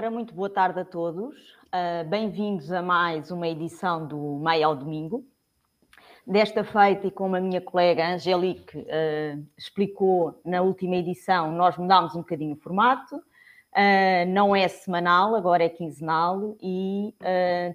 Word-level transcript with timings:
Ora, 0.00 0.10
muito 0.10 0.32
boa 0.32 0.48
tarde 0.48 0.80
a 0.80 0.84
todos. 0.86 1.36
Uh, 1.66 2.08
Bem-vindos 2.08 2.72
a 2.72 2.80
mais 2.80 3.30
uma 3.30 3.46
edição 3.46 4.06
do 4.06 4.40
Meio 4.42 4.68
ao 4.68 4.74
Domingo. 4.74 5.26
Desta 6.26 6.64
feita, 6.64 7.06
e 7.06 7.10
como 7.10 7.36
a 7.36 7.40
minha 7.40 7.60
colega 7.60 8.08
Angelique 8.08 8.78
uh, 8.78 9.46
explicou 9.58 10.40
na 10.42 10.62
última 10.62 10.96
edição, 10.96 11.52
nós 11.52 11.76
mudámos 11.76 12.14
um 12.14 12.20
bocadinho 12.20 12.54
o 12.54 12.58
formato. 12.58 13.14
Uh, 13.16 14.24
não 14.28 14.56
é 14.56 14.66
semanal, 14.68 15.34
agora 15.34 15.64
é 15.64 15.68
quinzenal 15.68 16.56
e 16.62 17.14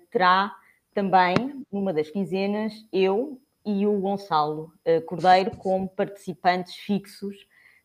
terá 0.10 0.52
também, 0.96 1.64
numa 1.72 1.94
das 1.94 2.10
quinzenas, 2.10 2.74
eu 2.92 3.40
e 3.64 3.86
o 3.86 4.00
Gonçalo 4.00 4.74
Cordeiro 5.06 5.56
como 5.58 5.88
participantes 5.88 6.74
fixos 6.74 7.36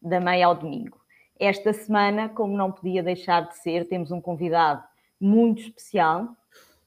da 0.01 0.19
Meia 0.19 0.47
ao 0.47 0.55
Domingo. 0.55 1.00
Esta 1.41 1.73
semana, 1.73 2.29
como 2.29 2.55
não 2.55 2.71
podia 2.71 3.03
deixar 3.03 3.49
de 3.49 3.57
ser, 3.57 3.89
temos 3.89 4.11
um 4.11 4.21
convidado 4.21 4.85
muito 5.19 5.63
especial, 5.63 6.37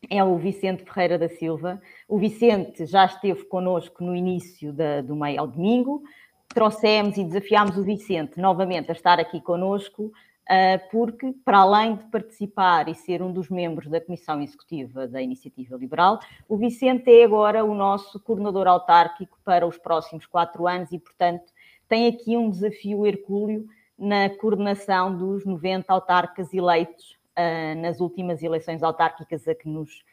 é 0.08 0.24
o 0.24 0.38
Vicente 0.38 0.84
Ferreira 0.84 1.18
da 1.18 1.28
Silva. 1.28 1.82
O 2.08 2.20
Vicente 2.20 2.86
já 2.86 3.06
esteve 3.06 3.46
connosco 3.46 4.04
no 4.04 4.16
início 4.16 4.72
da, 4.72 5.02
do 5.02 5.16
meio 5.16 5.40
ao 5.40 5.48
domingo. 5.48 6.04
Trouxemos 6.50 7.18
e 7.18 7.24
desafiámos 7.24 7.80
o 7.80 7.84
Vicente 7.84 8.40
novamente 8.40 8.92
a 8.92 8.92
estar 8.92 9.20
aqui 9.20 9.42
connosco, 9.42 10.04
uh, 10.04 10.92
porque, 10.92 11.34
para 11.44 11.58
além 11.58 11.96
de 11.96 12.04
participar 12.12 12.88
e 12.88 12.94
ser 12.94 13.24
um 13.24 13.34
dos 13.34 13.50
membros 13.50 13.90
da 13.90 14.00
Comissão 14.00 14.40
Executiva 14.40 15.08
da 15.08 15.20
Iniciativa 15.20 15.76
Liberal, 15.78 16.20
o 16.48 16.58
Vicente 16.58 17.10
é 17.10 17.24
agora 17.24 17.66
o 17.66 17.74
nosso 17.74 18.20
coordenador 18.20 18.68
autárquico 18.68 19.40
para 19.44 19.66
os 19.66 19.80
próximos 19.80 20.28
quatro 20.28 20.68
anos 20.68 20.92
e, 20.92 21.00
portanto, 21.00 21.52
tem 21.90 22.06
aqui 22.06 22.38
um 22.38 22.52
desafio 22.52 23.04
hercúleo 23.08 23.68
na 23.98 24.30
coordenação 24.30 25.16
dos 25.16 25.46
90 25.46 25.92
autarcas 25.92 26.54
eleitos 26.54 27.18
uh, 27.38 27.80
nas 27.80 28.00
últimas 28.00 28.42
eleições 28.42 28.82
autárquicas 28.84 29.48
a 29.48 29.56
que 29.56 29.68
nos 29.68 30.04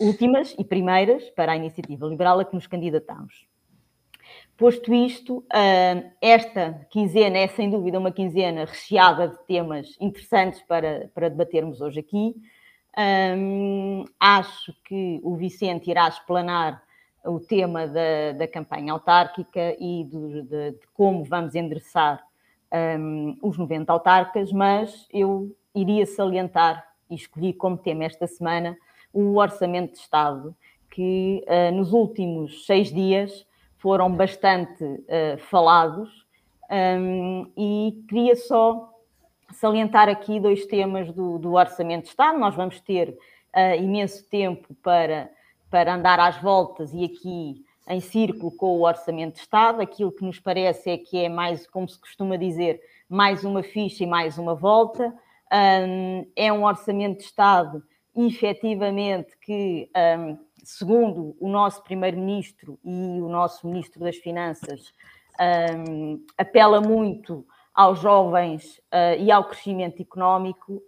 últimas 0.00 0.54
e 0.58 0.64
primeiras 0.64 1.30
para 1.30 1.52
a 1.52 1.56
iniciativa 1.56 2.06
liberal 2.06 2.40
a 2.40 2.44
que 2.44 2.54
nos 2.54 2.66
candidatamos. 2.66 3.46
Posto 4.56 4.94
isto, 4.94 5.38
uh, 5.38 6.10
esta 6.20 6.86
quinzena 6.90 7.38
é 7.38 7.48
sem 7.48 7.70
dúvida 7.70 7.98
uma 7.98 8.12
quinzena 8.12 8.64
recheada 8.64 9.28
de 9.28 9.38
temas 9.46 9.96
interessantes 10.00 10.62
para, 10.62 11.10
para 11.14 11.28
debatermos 11.28 11.80
hoje 11.80 12.00
aqui. 12.00 12.34
Um, 12.96 14.04
acho 14.20 14.72
que 14.84 15.20
o 15.24 15.34
Vicente 15.34 15.90
irá 15.90 16.06
explanar 16.06 16.80
o 17.24 17.40
tema 17.40 17.88
da, 17.88 18.32
da 18.38 18.46
campanha 18.46 18.92
autárquica 18.92 19.74
e 19.80 20.04
de, 20.04 20.42
de, 20.42 20.70
de 20.72 20.86
como 20.92 21.24
vamos 21.24 21.54
endereçar 21.56 22.24
um, 22.72 23.36
os 23.42 23.56
90 23.58 23.92
autarcas, 23.92 24.52
mas 24.52 25.06
eu 25.12 25.54
iria 25.74 26.06
salientar 26.06 26.86
e 27.10 27.14
escolhi 27.14 27.52
como 27.52 27.76
tema 27.76 28.04
esta 28.04 28.26
semana 28.26 28.76
o 29.12 29.36
Orçamento 29.36 29.92
de 29.92 29.98
Estado, 29.98 30.54
que 30.90 31.44
uh, 31.46 31.74
nos 31.74 31.92
últimos 31.92 32.66
seis 32.66 32.92
dias 32.92 33.46
foram 33.78 34.10
bastante 34.10 34.82
uh, 34.84 35.38
falados 35.50 36.24
um, 36.70 37.50
e 37.56 38.02
queria 38.08 38.34
só 38.34 38.90
salientar 39.52 40.08
aqui 40.08 40.40
dois 40.40 40.66
temas 40.66 41.12
do, 41.12 41.38
do 41.38 41.54
Orçamento 41.54 42.04
de 42.04 42.08
Estado. 42.08 42.38
Nós 42.38 42.54
vamos 42.54 42.80
ter 42.80 43.10
uh, 43.10 43.82
imenso 43.82 44.28
tempo 44.28 44.74
para, 44.82 45.30
para 45.70 45.94
andar 45.94 46.18
às 46.18 46.40
voltas 46.40 46.92
e 46.92 47.04
aqui 47.04 47.64
em 47.88 48.00
círculo 48.00 48.50
com 48.52 48.78
o 48.78 48.86
Orçamento 48.86 49.34
de 49.34 49.40
Estado. 49.40 49.80
Aquilo 49.80 50.12
que 50.12 50.24
nos 50.24 50.38
parece 50.38 50.90
é 50.90 50.98
que 50.98 51.24
é 51.24 51.28
mais, 51.28 51.66
como 51.66 51.88
se 51.88 51.98
costuma 51.98 52.36
dizer, 52.36 52.80
mais 53.08 53.44
uma 53.44 53.62
ficha 53.62 54.04
e 54.04 54.06
mais 54.06 54.38
uma 54.38 54.54
volta. 54.54 55.12
Um, 55.52 56.26
é 56.34 56.52
um 56.52 56.64
Orçamento 56.64 57.18
de 57.18 57.24
Estado, 57.24 57.82
efetivamente, 58.16 59.36
que, 59.38 59.90
um, 60.18 60.38
segundo 60.64 61.36
o 61.38 61.48
nosso 61.48 61.82
Primeiro-Ministro 61.82 62.78
e 62.82 63.20
o 63.20 63.28
nosso 63.28 63.66
Ministro 63.66 64.00
das 64.00 64.16
Finanças, 64.16 64.92
um, 65.88 66.24
apela 66.38 66.80
muito 66.80 67.46
aos 67.74 67.98
jovens 67.98 68.78
uh, 68.92 69.20
e 69.20 69.30
ao 69.30 69.44
crescimento 69.44 70.00
económico. 70.00 70.80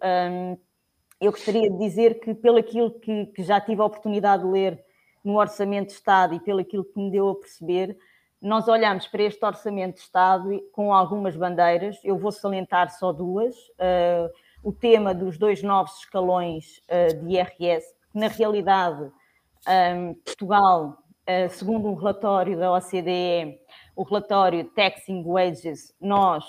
eu 1.20 1.32
gostaria 1.32 1.68
de 1.68 1.78
dizer 1.78 2.20
que, 2.20 2.32
pelo 2.32 2.58
aquilo 2.58 2.92
que, 2.92 3.26
que 3.26 3.42
já 3.42 3.60
tive 3.60 3.82
a 3.82 3.84
oportunidade 3.84 4.44
de 4.44 4.48
ler 4.48 4.85
no 5.26 5.38
Orçamento 5.38 5.88
de 5.88 5.94
Estado 5.94 6.34
e 6.34 6.40
pelo 6.40 6.60
aquilo 6.60 6.84
que 6.84 6.96
me 6.96 7.10
deu 7.10 7.28
a 7.30 7.34
perceber, 7.34 7.98
nós 8.40 8.68
olhamos 8.68 9.08
para 9.08 9.24
este 9.24 9.44
Orçamento 9.44 9.96
de 9.96 10.02
Estado 10.02 10.62
com 10.70 10.94
algumas 10.94 11.34
bandeiras, 11.36 11.98
eu 12.04 12.16
vou 12.16 12.30
salientar 12.30 12.96
só 12.96 13.12
duas. 13.12 13.56
Uh, 13.70 14.30
o 14.62 14.72
tema 14.72 15.12
dos 15.12 15.36
dois 15.36 15.64
novos 15.64 15.98
escalões 15.98 16.80
uh, 16.88 17.24
de 17.24 17.34
IRS, 17.34 17.92
que 18.12 18.18
na 18.18 18.28
realidade 18.28 19.02
um, 19.02 20.14
Portugal, 20.24 20.96
uh, 21.28 21.50
segundo 21.50 21.88
um 21.88 21.94
relatório 21.94 22.56
da 22.56 22.72
OCDE, 22.72 23.58
o 23.96 24.04
relatório 24.04 24.64
Taxing 24.76 25.24
Wages, 25.24 25.92
nós 26.00 26.44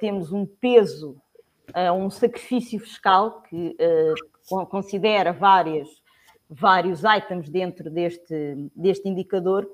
temos 0.00 0.32
um 0.32 0.44
peso, 0.44 1.16
um 1.96 2.10
sacrifício 2.10 2.80
fiscal 2.80 3.40
que 3.42 3.76
considera 4.68 5.32
várias 5.32 5.88
vários 6.48 7.02
itens 7.04 7.48
dentro 7.48 7.90
deste, 7.90 8.70
deste 8.74 9.08
indicador. 9.08 9.68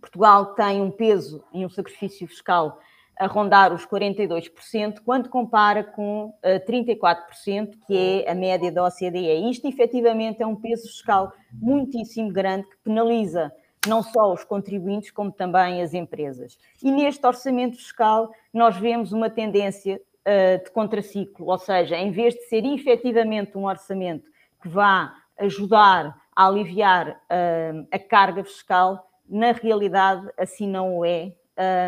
Portugal 0.00 0.54
tem 0.54 0.80
um 0.80 0.90
peso 0.90 1.44
e 1.52 1.64
um 1.66 1.68
sacrifício 1.68 2.26
fiscal 2.26 2.78
a 3.18 3.26
rondar 3.26 3.72
os 3.72 3.84
42%, 3.84 5.00
quando 5.04 5.28
compara 5.28 5.82
com 5.82 6.26
uh, 6.26 6.34
eh, 6.40 6.60
34%, 6.60 7.74
que 7.84 8.24
é 8.24 8.30
a 8.30 8.34
média 8.34 8.70
da 8.70 8.86
OCDE. 8.86 9.50
Isto, 9.50 9.66
efetivamente, 9.66 10.40
é 10.40 10.46
um 10.46 10.54
peso 10.54 10.86
fiscal 10.86 11.32
muitíssimo 11.52 12.32
grande 12.32 12.68
que 12.68 12.76
penaliza 12.84 13.52
não 13.88 14.02
só 14.02 14.32
os 14.32 14.44
contribuintes, 14.44 15.10
como 15.10 15.32
também 15.32 15.82
as 15.82 15.94
empresas. 15.94 16.58
E 16.82 16.92
neste 16.92 17.26
orçamento 17.26 17.76
fiscal, 17.76 18.30
nós 18.52 18.76
vemos 18.76 19.12
uma 19.12 19.28
tendência 19.28 19.96
uh, 19.96 20.64
de 20.64 20.70
contraciclo, 20.70 21.46
ou 21.46 21.58
seja, 21.58 21.96
em 21.96 22.12
vez 22.12 22.34
de 22.34 22.42
ser 22.42 22.64
efetivamente 22.64 23.58
um 23.58 23.66
orçamento 23.66 24.30
que 24.62 24.68
vá 24.68 25.12
ajudar 25.38 26.16
a 26.34 26.46
aliviar 26.46 27.10
uh, 27.10 27.88
a 27.90 27.98
carga 27.98 28.44
fiscal, 28.44 29.10
na 29.28 29.52
realidade 29.52 30.28
assim 30.38 30.68
não 30.68 31.04
é, 31.04 31.34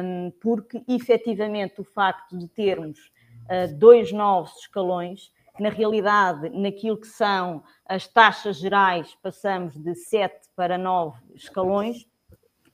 um, 0.03 0.31
porque 0.41 0.83
efetivamente 0.89 1.81
o 1.81 1.85
facto 1.85 2.37
de 2.37 2.49
termos 2.49 2.99
uh, 3.45 3.73
dois 3.77 4.13
novos 4.13 4.57
escalões, 4.59 5.33
na 5.59 5.69
realidade, 5.69 6.49
naquilo 6.51 6.97
que 6.97 7.07
são 7.07 7.63
as 7.87 8.07
taxas 8.07 8.57
gerais, 8.57 9.15
passamos 9.23 9.77
de 9.77 9.95
sete 9.95 10.49
para 10.57 10.79
nove 10.79 11.19
escalões, 11.35 12.07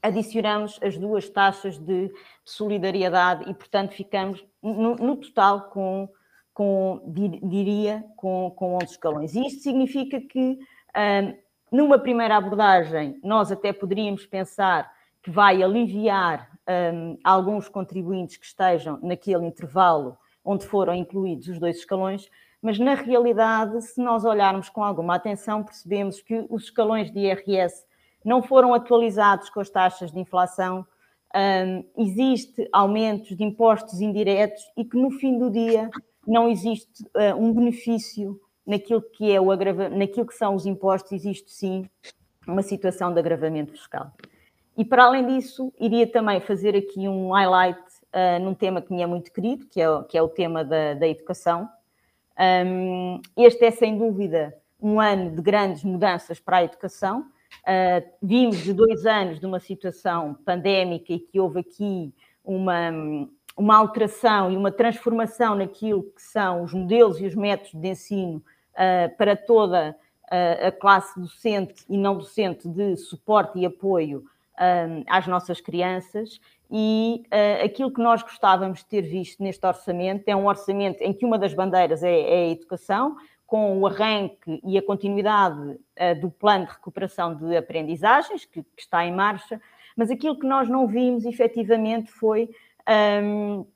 adicionamos 0.03 0.79
as 0.83 0.97
duas 0.97 1.29
taxas 1.29 1.79
de 1.79 2.13
solidariedade 2.45 3.51
e, 3.51 3.55
portanto, 3.55 3.93
ficamos 3.93 4.45
no, 4.63 4.95
no 4.95 5.17
total 5.17 5.69
com 5.71 6.09
com, 6.57 7.03
diria, 7.05 8.03
com, 8.17 8.51
com 8.57 8.77
11 8.77 8.85
escalões. 8.87 9.35
E 9.35 9.47
isto 9.47 9.63
significa 9.63 10.19
que, 10.19 10.59
numa 11.71 11.99
primeira 11.99 12.35
abordagem, 12.35 13.21
nós 13.23 13.53
até 13.53 13.75
poderíamos 13.75 14.25
pensar 14.25 14.91
que 15.23 15.31
vai 15.31 15.63
aliviar 15.63 16.49
um, 16.67 17.19
alguns 17.23 17.69
contribuintes 17.69 18.39
que 18.39 18.47
estejam 18.47 18.99
naquele 19.03 19.45
intervalo 19.45 20.17
onde 20.43 20.65
foram 20.65 20.95
incluídos 20.95 21.47
os 21.49 21.59
dois 21.59 21.77
escalões, 21.77 22.27
mas 22.63 22.79
na 22.79 22.95
realidade, 22.95 23.83
se 23.83 24.01
nós 24.01 24.25
olharmos 24.25 24.71
com 24.71 24.83
alguma 24.83 25.17
atenção, 25.17 25.63
percebemos 25.63 26.23
que 26.23 26.47
os 26.49 26.65
escalões 26.65 27.13
de 27.13 27.19
IRS 27.19 27.85
não 28.25 28.43
foram 28.43 28.73
atualizados 28.73 29.51
com 29.51 29.61
as 29.61 29.69
taxas 29.69 30.11
de 30.11 30.19
inflação, 30.19 30.87
um, 31.35 31.85
existe 32.03 32.67
aumentos 32.73 33.37
de 33.37 33.45
impostos 33.45 34.01
indiretos 34.01 34.63
e 34.75 34.87
que 34.87 34.97
no 34.97 35.11
fim 35.11 35.39
do 35.39 35.51
dia 35.51 35.91
não 36.27 36.49
existe 36.49 37.03
uh, 37.15 37.37
um 37.37 37.53
benefício 37.53 38.41
naquilo 38.67 39.03
que 39.03 39.31
é 39.31 39.41
o 39.41 39.51
agrava... 39.51 39.89
naquilo 39.89 40.27
que 40.27 40.35
são 40.35 40.55
os 40.55 40.67
impostos, 40.67 41.13
existe 41.13 41.53
sim 41.53 41.89
uma 42.47 42.63
situação 42.63 43.13
de 43.13 43.19
agravamento 43.19 43.73
fiscal. 43.73 44.13
E 44.77 44.85
para 44.85 45.05
além 45.05 45.27
disso, 45.27 45.73
iria 45.81 46.07
também 46.07 46.41
fazer 46.41 46.77
aqui 46.77 47.09
um 47.09 47.31
highlight 47.31 47.81
uh, 47.81 48.43
num 48.43 48.55
tema 48.55 48.83
que 48.83 48.93
me 48.93 49.03
é 49.03 49.07
muito 49.07 49.33
querido, 49.33 49.67
que 49.67 49.81
é, 49.81 49.87
que 50.05 50.19
é 50.19 50.23
o 50.23 50.29
tema 50.29 50.65
da, 50.65 50.95
da 50.95 51.09
educação. 51.09 51.69
Um, 52.39 53.21
este 53.37 53.65
é 53.65 53.71
sem 53.71 53.97
dúvida 53.97 54.55
um 54.81 55.01
ano 55.01 55.35
de 55.35 55.41
grandes 55.41 55.83
mudanças 55.83 56.39
para 56.39 56.59
a 56.59 56.65
educação. 56.65 57.21
Uh, 57.63 58.07
vimos 58.23 58.59
de 58.59 58.75
dois 58.75 59.07
anos 59.07 59.41
de 59.41 59.47
uma 59.47 59.59
situação 59.59 60.35
pandémica 60.45 61.13
e 61.13 61.21
que 61.21 61.41
houve 61.41 61.61
aqui 61.61 62.13
uma, 62.45 62.91
uma 63.57 63.77
alteração 63.77 64.51
e 64.51 64.57
uma 64.57 64.71
transformação 64.71 65.55
naquilo 65.55 66.03
que 66.03 66.23
são 66.23 66.63
os 66.63 66.73
modelos 66.73 67.21
e 67.21 67.27
os 67.27 67.35
métodos 67.35 67.73
de 67.73 67.89
ensino 67.89 68.37
uh, 68.75 69.17
para 69.17 69.35
toda 69.35 69.97
uh, 70.25 70.67
a 70.67 70.73
classe 70.73 71.19
docente 71.19 71.85
e 71.89 71.97
não 71.97 72.19
docente 72.19 72.69
de 72.69 72.97
suporte 72.97 73.59
e 73.59 73.65
apoio 73.65 74.19
uh, 74.19 75.05
às 75.09 75.27
nossas 75.27 75.61
crianças. 75.61 76.39
E 76.69 77.23
aquilo 77.65 77.93
que 77.93 78.03
nós 78.03 78.25
gostávamos 78.25 78.81
de 78.81 78.87
ter 78.87 79.03
visto 79.03 79.41
neste 79.41 79.65
orçamento 79.65 80.25
é 80.27 80.35
um 80.35 80.49
orçamento 80.49 81.01
em 81.01 81.13
que 81.13 81.25
uma 81.25 81.39
das 81.39 81.55
bandeiras 81.55 82.03
é, 82.03 82.11
é 82.11 82.47
a 82.47 82.51
educação, 82.51 83.17
com 83.47 83.79
o 83.79 83.87
arranque 83.87 84.61
e 84.65 84.77
a 84.77 84.83
continuidade 84.83 85.61
uh, 85.61 86.21
do 86.21 86.31
plano 86.31 86.67
de 86.67 86.73
recuperação 86.73 87.35
de 87.35 87.57
aprendizagens, 87.57 88.45
que, 88.45 88.63
que, 88.63 88.83
está 88.83 89.07
em 89.07 89.15
marcha, 89.15 89.61
mas 89.97 90.11
aquilo 90.11 90.39
que 90.39 90.47
nós 90.47 90.69
não 90.69 90.87
vimos 90.87 91.25
efetivamente 91.25 92.11
foi 92.11 92.51
um, 92.89 93.67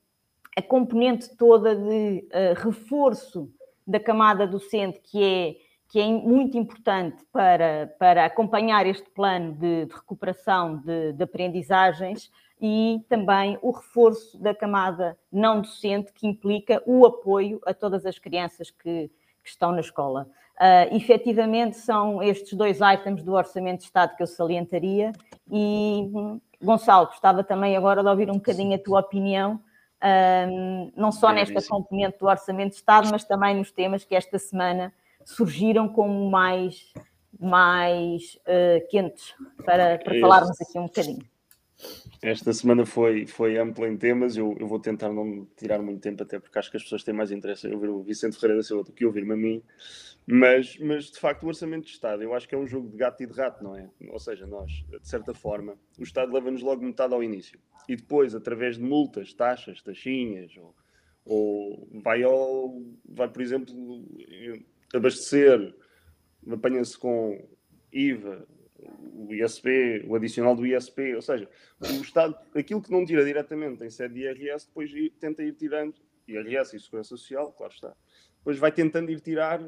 a 0.55 0.61
componente 0.61 1.35
toda 1.35 1.75
de 1.75 2.27
uh, 2.29 2.61
reforço 2.63 3.51
da 3.85 3.99
camada 3.99 4.45
docente, 4.45 4.99
que 4.99 5.23
é, 5.23 5.55
que 5.89 5.99
é 5.99 6.07
muito 6.07 6.57
importante 6.57 7.23
para, 7.31 7.93
para 7.99 8.25
acompanhar 8.25 8.85
este 8.85 9.09
plano 9.09 9.53
de, 9.53 9.85
de 9.85 9.93
recuperação 9.93 10.77
de, 10.77 11.13
de 11.13 11.23
aprendizagens 11.23 12.31
e 12.61 13.03
também 13.09 13.57
o 13.61 13.71
reforço 13.71 14.37
da 14.37 14.53
camada 14.53 15.17
não 15.31 15.61
docente, 15.61 16.13
que 16.13 16.27
implica 16.27 16.81
o 16.85 17.05
apoio 17.05 17.59
a 17.65 17.73
todas 17.73 18.05
as 18.05 18.19
crianças 18.19 18.69
que, 18.69 19.09
que 19.43 19.49
estão 19.49 19.71
na 19.71 19.79
escola. 19.81 20.29
Uh, 20.57 20.95
efetivamente, 20.95 21.77
são 21.77 22.21
estes 22.21 22.53
dois 22.53 22.79
itens 22.81 23.23
do 23.23 23.33
Orçamento 23.33 23.79
de 23.79 23.85
Estado 23.85 24.15
que 24.15 24.21
eu 24.21 24.27
salientaria. 24.27 25.11
E, 25.51 26.09
Gonçalo, 26.63 27.07
gostava 27.07 27.43
também 27.43 27.75
agora 27.75 28.01
de 28.01 28.09
ouvir 28.09 28.29
um 28.29 28.35
bocadinho 28.35 28.73
a 28.73 28.79
tua 28.79 29.01
opinião, 29.01 29.55
uh, 29.55 30.91
não 30.95 31.11
só 31.11 31.31
nesta 31.31 31.61
componente 31.67 32.17
do 32.19 32.27
Orçamento 32.27 32.69
de 32.69 32.75
Estado, 32.77 33.09
mas 33.11 33.25
também 33.25 33.55
nos 33.55 33.71
temas 33.71 34.05
que 34.05 34.15
esta 34.15 34.39
semana 34.39 34.93
surgiram 35.25 35.89
como 35.89 36.29
mais, 36.29 36.93
mais 37.37 38.39
uh, 38.47 38.87
quentes, 38.89 39.35
para, 39.65 39.99
para 39.99 40.19
falarmos 40.19 40.59
aqui 40.61 40.79
um 40.79 40.85
bocadinho. 40.85 41.25
Esta 42.21 42.53
semana 42.53 42.85
foi, 42.85 43.25
foi 43.25 43.57
ampla 43.57 43.87
em 43.87 43.97
temas. 43.97 44.37
Eu, 44.37 44.55
eu 44.59 44.67
vou 44.67 44.79
tentar 44.79 45.09
não 45.11 45.47
tirar 45.57 45.79
muito 45.79 45.99
tempo, 45.99 46.21
até 46.21 46.39
porque 46.39 46.59
acho 46.59 46.69
que 46.69 46.77
as 46.77 46.83
pessoas 46.83 47.03
têm 47.03 47.13
mais 47.13 47.31
interesse 47.31 47.67
em 47.67 47.73
ouvir 47.73 47.89
o 47.89 48.03
Vicente 48.03 48.37
Ferreira 48.37 48.57
da 48.57 48.63
Silva 48.63 48.83
do 48.83 48.91
que 48.91 49.05
ouvir-me 49.05 49.33
a 49.33 49.37
mim. 49.37 49.63
Mas, 50.33 50.77
mas, 50.77 51.11
de 51.11 51.19
facto, 51.19 51.43
o 51.43 51.47
Orçamento 51.47 51.87
de 51.87 51.91
Estado, 51.91 52.23
eu 52.23 52.33
acho 52.33 52.47
que 52.47 52.55
é 52.55 52.57
um 52.57 52.65
jogo 52.65 52.87
de 52.87 52.95
gato 52.95 53.21
e 53.21 53.25
de 53.25 53.33
rato, 53.33 53.61
não 53.61 53.75
é? 53.75 53.89
Ou 54.07 54.17
seja, 54.17 54.47
nós, 54.47 54.71
de 54.71 55.05
certa 55.05 55.33
forma, 55.33 55.77
o 55.99 56.03
Estado 56.03 56.31
leva-nos 56.31 56.61
logo 56.61 56.81
metade 56.81 57.13
ao 57.13 57.21
início. 57.21 57.59
E 57.85 57.97
depois, 57.97 58.33
através 58.33 58.77
de 58.77 58.81
multas, 58.81 59.33
taxas, 59.33 59.81
taxinhas, 59.81 60.55
ou, 60.55 60.73
ou 61.25 61.89
vai, 62.01 62.23
ao, 62.23 62.81
vai, 63.03 63.27
por 63.27 63.41
exemplo, 63.41 63.75
abastecer, 64.93 65.75
apanha-se 66.49 66.97
com 66.97 67.45
IVA, 67.91 68.47
o 69.13 69.33
ISP, 69.33 70.05
o 70.07 70.15
adicional 70.15 70.55
do 70.55 70.65
ISP, 70.65 71.13
ou 71.13 71.21
seja, 71.21 71.49
o 71.81 72.01
Estado, 72.01 72.37
aquilo 72.55 72.81
que 72.81 72.89
não 72.89 73.03
tira 73.03 73.25
diretamente 73.25 73.83
em 73.83 73.89
sede 73.89 74.13
de 74.13 74.21
IRS, 74.21 74.65
depois 74.65 74.89
tenta 75.19 75.43
ir 75.43 75.55
tirando, 75.55 75.95
IRS 76.25 76.73
e 76.73 76.79
Segurança 76.79 77.09
Social, 77.09 77.51
claro 77.51 77.73
está, 77.73 77.93
depois 78.37 78.57
vai 78.57 78.71
tentando 78.71 79.11
ir 79.11 79.19
tirar 79.19 79.61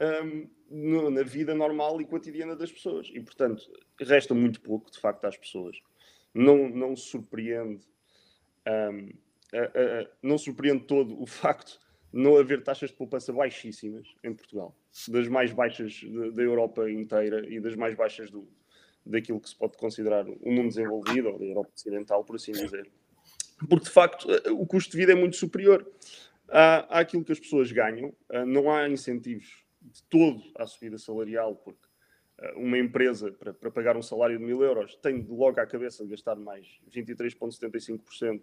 um, 0.00 0.48
no, 0.70 1.10
na 1.10 1.22
vida 1.22 1.54
normal 1.54 2.00
e 2.00 2.04
cotidiana 2.04 2.56
das 2.56 2.70
pessoas. 2.70 3.10
E, 3.12 3.20
portanto, 3.20 3.62
resta 4.00 4.34
muito 4.34 4.60
pouco, 4.60 4.90
de 4.90 4.98
facto, 4.98 5.24
às 5.24 5.36
pessoas. 5.36 5.78
Não, 6.34 6.68
não 6.68 6.94
surpreende, 6.94 7.86
um, 8.66 9.10
a, 9.54 9.62
a, 9.62 10.08
não 10.22 10.36
surpreende 10.36 10.84
todo 10.84 11.20
o 11.20 11.26
facto 11.26 11.80
não 12.12 12.36
haver 12.36 12.62
taxas 12.62 12.90
de 12.90 12.96
poupança 12.96 13.32
baixíssimas 13.32 14.08
em 14.24 14.32
Portugal, 14.32 14.74
das 15.08 15.28
mais 15.28 15.52
baixas 15.52 16.02
da 16.32 16.42
Europa 16.42 16.90
inteira 16.90 17.46
e 17.46 17.60
das 17.60 17.74
mais 17.74 17.94
baixas 17.94 18.30
do, 18.30 18.48
daquilo 19.04 19.38
que 19.38 19.48
se 19.48 19.56
pode 19.56 19.76
considerar 19.76 20.26
o 20.26 20.50
mundo 20.50 20.68
desenvolvido 20.68 21.28
ou 21.28 21.38
da 21.38 21.44
Europa 21.44 21.70
Ocidental, 21.74 22.24
por 22.24 22.36
assim 22.36 22.52
dizer. 22.52 22.90
Porque, 23.68 23.84
de 23.84 23.90
facto, 23.90 24.28
o 24.52 24.66
custo 24.66 24.92
de 24.92 24.96
vida 24.96 25.12
é 25.12 25.14
muito 25.14 25.36
superior 25.36 25.86
à, 26.48 27.00
àquilo 27.00 27.24
que 27.24 27.32
as 27.32 27.40
pessoas 27.40 27.70
ganham. 27.70 28.14
Ah, 28.30 28.46
não 28.46 28.70
há 28.70 28.88
incentivos 28.88 29.65
de 29.92 30.02
todo 30.04 30.42
à 30.56 30.66
subida 30.66 30.98
salarial, 30.98 31.56
porque 31.56 31.86
ah, 32.38 32.54
uma 32.56 32.78
empresa, 32.78 33.32
para, 33.32 33.52
para 33.54 33.70
pagar 33.70 33.96
um 33.96 34.02
salário 34.02 34.38
de 34.38 34.44
mil 34.44 34.62
euros, 34.62 34.96
tem 34.96 35.26
logo 35.28 35.60
à 35.60 35.66
cabeça 35.66 36.04
de 36.04 36.10
gastar 36.10 36.36
mais 36.36 36.80
23,75% 36.90 38.40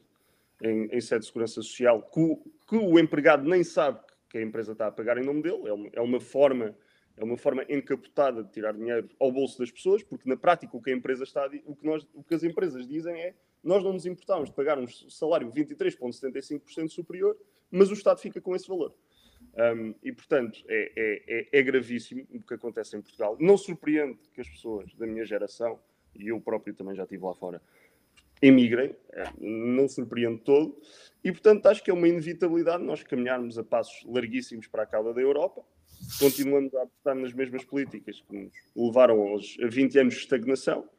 em, 0.62 0.86
em 0.86 1.02
sede 1.02 1.22
de 1.22 1.28
segurança 1.28 1.56
social 1.56 2.02
que 2.04 2.20
o, 2.20 2.38
que 2.68 2.76
o, 2.76 2.98
empregado 2.98 3.48
nem 3.48 3.64
sabe 3.64 4.00
que 4.30 4.38
a 4.38 4.42
empresa 4.42 4.72
está 4.72 4.88
a 4.88 4.92
pagar 4.92 5.18
em 5.18 5.26
nome 5.26 5.42
dele. 5.42 5.68
É 5.68 5.74
uma, 5.74 5.90
é 5.94 6.02
uma 6.02 6.20
forma 6.20 6.76
é 7.16 7.24
uma 7.24 7.38
forma 7.38 7.64
encapotada 7.70 8.44
de 8.44 8.52
tirar 8.52 8.74
dinheiro 8.74 9.08
ao 9.20 9.32
bolso 9.32 9.60
das 9.60 9.70
pessoas, 9.70 10.02
porque 10.02 10.28
na 10.28 10.36
prática 10.36 10.76
o 10.76 10.82
que 10.82 10.90
a 10.90 10.96
empresa 10.96 11.24
está 11.24 11.48
o 11.66 11.76
que, 11.76 11.86
nós, 11.86 12.08
o 12.12 12.24
que 12.24 12.34
as 12.34 12.44
empresas 12.44 12.88
dizem 12.88 13.14
é 13.22 13.36
nós 13.64 13.84
não 13.84 13.94
nos 13.94 14.06
importamos 14.06 14.50
de 14.50 14.56
pagar 14.56 14.78
um 14.80 14.88
salário 14.88 15.50
23,75% 15.52 16.90
superior, 16.90 17.38
mas 17.72 17.90
o 17.90 17.94
Estado 17.94 18.20
fica 18.20 18.42
com 18.42 18.56
esse 18.56 18.68
valor. 18.68 18.94
Um, 19.56 19.94
e, 20.02 20.12
portanto, 20.12 20.60
é, 20.68 20.92
é, 20.96 21.24
é, 21.28 21.60
é, 21.60 21.64
gravíssimo 21.64 22.26
o 22.34 22.42
que 22.42 22.56
acontece 22.56 22.98
em 22.98 23.02
Portugal. 23.02 23.38
Não 23.40 23.56
surpreende 23.56 24.18
que 24.34 24.42
as 24.42 24.50
pessoas 24.50 24.94
da 24.96 25.06
minha 25.06 25.26
geração, 25.26 25.80
e 26.16 26.30
eu 26.30 26.42
próprio 26.42 26.74
também 26.74 26.96
já 26.96 27.04
estive 27.04 27.24
lá 27.24 27.36
fora, 27.36 27.62
emigrem, 28.42 28.96
é, 29.12 29.24
não 29.40 29.88
surpreende 29.88 30.42
todo, 30.42 30.78
e 31.24 31.32
portanto 31.32 31.66
acho 31.68 31.84
que 31.84 31.92
é 31.92 31.94
uma 31.94 32.08
inevitabilidade 32.08 32.84
nós 32.84 33.04
caminharmos 33.04 33.58
a 33.58 33.64
passos 33.64 34.04
larguíssimos 34.06 34.68
para 34.68 34.84
a 34.84 34.86
cauda 34.86 35.14
da 35.14 35.22
Europa, 35.22 35.64
continuamos 36.20 36.74
a 36.76 36.84
apostar 36.84 37.16
nas 37.16 37.32
mesmas 37.32 37.64
políticas 37.64 38.22
que 38.22 38.36
nos 38.36 38.54
levaram 38.76 39.22
aos, 39.22 39.56
a 39.64 39.68
20 39.68 40.00
anos 40.00 40.14
de 40.16 40.20
estagnação. 40.22 40.90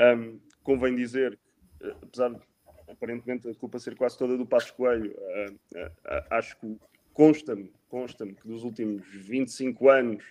Um, 0.00 0.38
convém 0.62 0.94
dizer 0.94 1.38
que, 1.80 1.86
apesar 2.02 2.30
de 2.30 2.40
aparentemente 2.88 3.48
a 3.48 3.54
culpa 3.54 3.78
ser 3.78 3.96
quase 3.96 4.18
toda 4.18 4.36
do 4.36 4.44
Passo 4.44 4.74
Coelho, 4.74 5.12
uh, 5.12 5.52
uh, 5.52 5.86
uh, 5.86 6.26
acho 6.30 6.58
que 6.60 6.76
consta-me 7.12 7.72
consta 7.92 8.26
que 8.26 8.48
dos 8.48 8.64
últimos 8.64 9.06
25 9.06 9.90
anos 9.90 10.24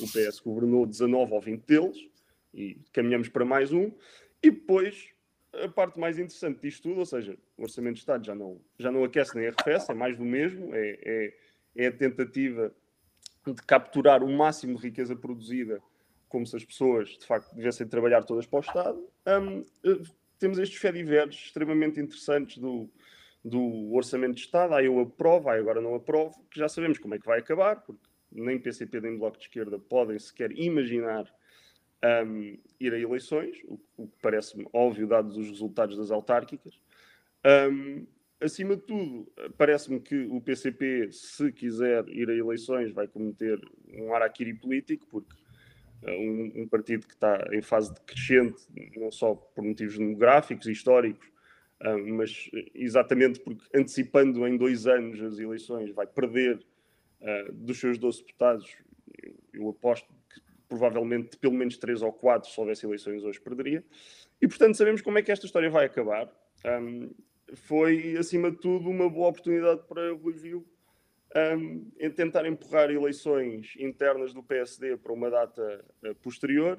o 0.00 0.06
PS 0.06 0.40
governou 0.40 0.84
19 0.84 1.32
ou 1.32 1.40
20 1.40 1.62
deles, 1.64 2.08
e 2.52 2.76
caminhamos 2.92 3.28
para 3.28 3.44
mais 3.44 3.72
um, 3.72 3.92
e 4.42 4.50
depois 4.50 5.10
a 5.52 5.68
parte 5.68 6.00
mais 6.00 6.18
interessante 6.18 6.60
disto 6.60 6.82
tudo, 6.82 6.98
ou 6.98 7.06
seja, 7.06 7.38
o 7.56 7.62
Orçamento 7.62 7.94
de 7.94 8.00
Estado 8.00 8.26
já 8.26 8.34
não, 8.34 8.60
já 8.76 8.90
não 8.90 9.04
aquece 9.04 9.36
nem 9.36 9.46
arrefece, 9.46 9.92
é 9.92 9.94
mais 9.94 10.18
do 10.18 10.24
mesmo, 10.24 10.74
é, 10.74 10.98
é, 11.00 11.34
é 11.76 11.86
a 11.86 11.92
tentativa 11.92 12.74
de 13.46 13.62
capturar 13.62 14.24
o 14.24 14.28
máximo 14.28 14.76
de 14.76 14.82
riqueza 14.82 15.14
produzida, 15.14 15.80
como 16.28 16.44
se 16.44 16.56
as 16.56 16.64
pessoas 16.64 17.10
de 17.10 17.24
facto 17.24 17.54
devessem 17.54 17.86
trabalhar 17.86 18.24
todas 18.24 18.46
para 18.46 18.56
o 18.56 18.60
Estado. 18.60 19.08
Um, 19.26 19.60
eh, 19.84 20.02
temos 20.38 20.58
estes 20.58 20.78
fediveres 20.78 21.36
extremamente 21.36 22.00
interessantes 22.00 22.58
do, 22.58 22.90
do 23.46 23.94
Orçamento 23.94 24.34
de 24.34 24.40
Estado, 24.40 24.74
aí 24.74 24.86
eu 24.86 24.98
aprovo, 24.98 25.48
aí 25.48 25.60
agora 25.60 25.80
não 25.80 25.94
aprovo, 25.94 26.44
que 26.50 26.58
já 26.58 26.68
sabemos 26.68 26.98
como 26.98 27.14
é 27.14 27.18
que 27.18 27.26
vai 27.26 27.38
acabar, 27.38 27.76
porque 27.76 28.02
nem 28.32 28.58
PCP 28.58 29.00
nem 29.00 29.16
Bloco 29.16 29.38
de 29.38 29.44
Esquerda 29.44 29.78
podem 29.78 30.18
sequer 30.18 30.50
imaginar 30.50 31.32
um, 32.26 32.58
ir 32.80 32.92
a 32.92 32.98
eleições, 32.98 33.56
o, 33.64 33.78
o 33.96 34.08
que 34.08 34.16
parece-me 34.20 34.66
óbvio, 34.72 35.06
dados 35.06 35.36
os 35.36 35.48
resultados 35.48 35.96
das 35.96 36.10
autárquicas. 36.10 36.80
Um, 37.70 38.04
acima 38.40 38.74
de 38.74 38.82
tudo, 38.82 39.32
parece-me 39.56 40.00
que 40.00 40.26
o 40.26 40.40
PCP, 40.40 41.12
se 41.12 41.52
quiser 41.52 42.04
ir 42.08 42.28
a 42.28 42.34
eleições, 42.34 42.92
vai 42.92 43.06
cometer 43.06 43.60
um 43.96 44.12
araquiri 44.12 44.54
político, 44.54 45.06
porque 45.08 45.36
uh, 46.02 46.10
um, 46.10 46.62
um, 46.62 46.68
partido 46.68 47.06
que 47.06 47.14
está 47.14 47.48
em 47.52 47.62
fase 47.62 47.94
decrescente, 47.94 48.60
não 48.96 49.12
só 49.12 49.36
por 49.36 49.62
motivos 49.62 49.96
demográficos 49.96 50.66
e 50.66 50.72
históricos, 50.72 51.35
uh, 51.82 52.14
mas 52.14 52.50
exatamente 52.74 53.40
porque 53.40 53.64
antecipando 53.74 54.46
em 54.46 54.56
dois 54.56 54.86
anos 54.86 55.20
as 55.22 55.38
eleições, 55.38 55.90
vai 55.92 56.06
perder 56.06 56.58
uh, 57.20 57.52
dos 57.52 57.78
seus 57.78 57.98
12 57.98 58.20
deputados. 58.20 58.76
Eu, 59.52 59.68
aposto 59.68 60.06
provavelmente 60.68 61.36
pelo 61.36 61.54
menos 61.54 61.76
três 61.76 62.02
ou 62.02 62.12
quatro, 62.12 62.50
se 62.50 62.58
houvesse 62.60 62.84
eleições 62.84 63.22
hoje, 63.22 63.40
perderia. 63.40 63.84
E, 64.40 64.48
portanto, 64.48 64.76
sabemos 64.76 65.00
como 65.00 65.18
é 65.18 65.22
que 65.22 65.30
esta 65.30 65.46
história 65.46 65.70
vai 65.70 65.86
acabar. 65.86 66.28
Um, 66.64 67.10
foi, 67.54 68.16
acima 68.16 68.50
de 68.50 68.58
tudo, 68.58 68.90
uma 68.90 69.08
boa 69.08 69.28
oportunidade 69.28 69.82
para 69.86 70.12
o 70.12 70.16
Rui 70.16 70.34
Viu 70.34 70.66
um, 71.36 71.90
em 71.98 72.10
tentar 72.10 72.46
empurrar 72.46 72.90
eleições 72.90 73.74
internas 73.78 74.32
do 74.32 74.42
PSD 74.42 74.96
para 74.96 75.12
uma 75.12 75.30
data 75.30 75.84
uh, 76.04 76.14
posterior, 76.16 76.78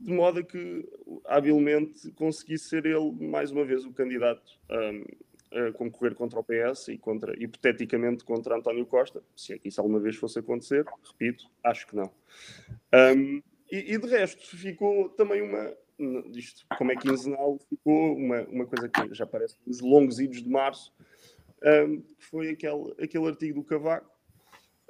de 0.00 0.12
modo 0.12 0.40
a 0.40 0.42
que, 0.42 0.88
habilmente, 1.26 2.10
conseguisse 2.12 2.68
ser 2.68 2.86
ele, 2.86 3.10
mais 3.20 3.50
uma 3.50 3.64
vez, 3.64 3.84
o 3.84 3.92
candidato 3.92 4.58
um, 4.70 5.04
a 5.50 5.72
concorrer 5.72 6.14
contra 6.14 6.38
o 6.38 6.44
PS 6.44 6.88
e, 6.88 6.98
contra, 6.98 7.32
hipoteticamente, 7.42 8.24
contra 8.24 8.56
António 8.56 8.86
Costa, 8.86 9.22
se 9.34 9.54
é 9.54 9.58
que 9.58 9.68
isso 9.68 9.80
alguma 9.80 9.98
vez 9.98 10.16
fosse 10.16 10.38
acontecer, 10.38 10.84
repito, 11.04 11.50
acho 11.64 11.86
que 11.86 11.96
não. 11.96 12.12
Um, 12.94 13.42
e, 13.70 13.94
e, 13.94 13.98
de 13.98 14.06
resto, 14.06 14.56
ficou 14.56 15.08
também 15.10 15.42
uma. 15.42 15.74
Isto, 16.32 16.64
como 16.76 16.92
é 16.92 16.96
quinzenal, 16.96 17.58
ficou 17.68 18.16
uma, 18.16 18.42
uma 18.42 18.66
coisa 18.66 18.88
que 18.88 19.12
já 19.14 19.26
parece 19.26 19.56
os 19.66 19.80
longos 19.80 20.20
idos 20.20 20.42
de 20.42 20.48
março, 20.48 20.92
um, 21.62 22.00
que 22.00 22.24
foi 22.24 22.50
aquele, 22.50 22.94
aquele 23.00 23.26
artigo 23.26 23.60
do 23.60 23.64
Cavaco 23.64 24.08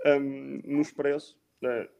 um, 0.05 0.61
no 0.65 0.83
Expresso, 0.83 1.37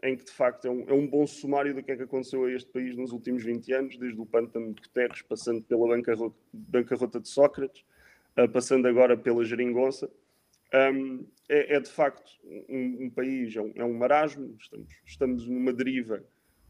em 0.03 0.17
que 0.17 0.25
de 0.25 0.31
facto 0.31 0.67
é 0.67 0.71
um, 0.71 0.85
é 0.89 0.93
um, 0.93 1.07
bom 1.07 1.27
sumário 1.27 1.75
do 1.75 1.83
que 1.83 1.91
é 1.91 1.97
que 1.97 2.03
aconteceu 2.03 2.45
a 2.45 2.53
este 2.53 2.71
país 2.71 2.97
nos 2.97 3.13
últimos 3.13 3.43
20 3.43 3.73
anos, 3.73 3.99
desde 3.99 4.21
o 4.21 4.27
pântano 4.27 4.73
de 4.73 4.81
Guterres, 4.81 5.23
passando 5.23 5.63
pela 5.65 5.89
bancarrota, 6.53 7.21
de 7.21 7.29
Sócrates, 7.29 7.85
uh, 8.37 8.49
passando 8.49 8.87
agora 8.87 9.17
pela 9.17 9.45
geringonça, 9.45 10.09
um, 10.93 11.27
é, 11.49 11.77
é, 11.77 11.81
de 11.81 11.91
facto 11.91 12.31
um, 12.69 13.07
um 13.07 13.11
país, 13.11 13.57
é 13.57 13.63
um, 13.63 13.73
é 13.75 13.87
marasmo, 13.89 14.55
estamos, 14.61 14.89
estamos 15.05 15.49
numa 15.49 15.73
deriva 15.73 16.23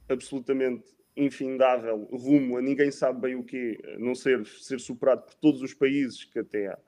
absolutamente 0.09 0.97
infindável 1.17 2.09
rumo 2.13 2.57
a 2.57 2.63
ninguém 2.63 2.93
sabe 2.93 3.21
bem 3.21 3.35
o 3.35 3.43
quê, 3.43 3.77
a 3.95 3.99
não 3.99 4.15
ser 4.15 4.47
ser 4.47 4.79
superado 4.79 5.23
por 5.23 5.35
todos 5.35 5.61
os 5.63 5.75
países 5.75 6.25
que 6.25 6.39
até, 6.39 6.79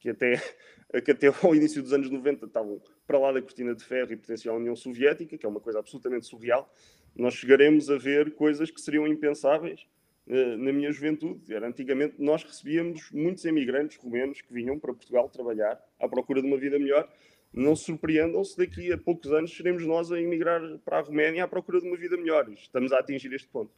que 0.00 0.10
até, 0.10 0.42
que 1.04 1.10
até 1.12 1.28
ao 1.28 1.54
início 1.54 1.80
dos 1.82 1.92
anos 1.92 2.10
90 2.10 2.46
estavam 2.46 2.82
para 3.06 3.18
lá 3.18 3.32
da 3.32 3.40
cortina 3.40 3.74
de 3.74 3.84
ferro 3.84 4.12
e 4.12 4.16
pertenciam 4.16 4.54
à 4.54 4.58
União 4.58 4.74
Soviética, 4.74 5.38
que 5.38 5.46
é 5.46 5.48
uma 5.48 5.60
coisa 5.60 5.78
absolutamente 5.78 6.26
surreal. 6.26 6.72
Nós 7.14 7.34
chegaremos 7.34 7.88
a 7.90 7.96
ver 7.96 8.34
coisas 8.34 8.70
que 8.70 8.80
seriam 8.80 9.06
impensáveis 9.06 9.86
uh, 10.26 10.56
na 10.56 10.72
minha 10.72 10.90
juventude. 10.90 11.54
Era, 11.54 11.68
antigamente 11.68 12.14
nós 12.18 12.42
recebíamos 12.42 13.10
muitos 13.12 13.44
emigrantes 13.44 13.96
romenos 13.98 14.40
que 14.40 14.52
vinham 14.52 14.78
para 14.78 14.92
Portugal 14.92 15.28
trabalhar 15.28 15.80
à 16.00 16.08
procura 16.08 16.40
de 16.40 16.48
uma 16.48 16.56
vida 16.56 16.78
melhor 16.78 17.08
não 17.52 17.74
se 17.74 17.84
surpreendam 17.84 18.44
se 18.44 18.56
daqui 18.56 18.92
a 18.92 18.98
poucos 18.98 19.32
anos 19.32 19.56
seremos 19.56 19.84
nós 19.84 20.12
a 20.12 20.20
emigrar 20.20 20.60
para 20.84 20.98
a 20.98 21.00
Roménia 21.00 21.44
à 21.44 21.48
procura 21.48 21.80
de 21.80 21.86
uma 21.86 21.96
vida 21.96 22.16
melhor. 22.16 22.48
Estamos 22.50 22.92
a 22.92 22.98
atingir 22.98 23.32
este 23.32 23.48
ponto. 23.48 23.72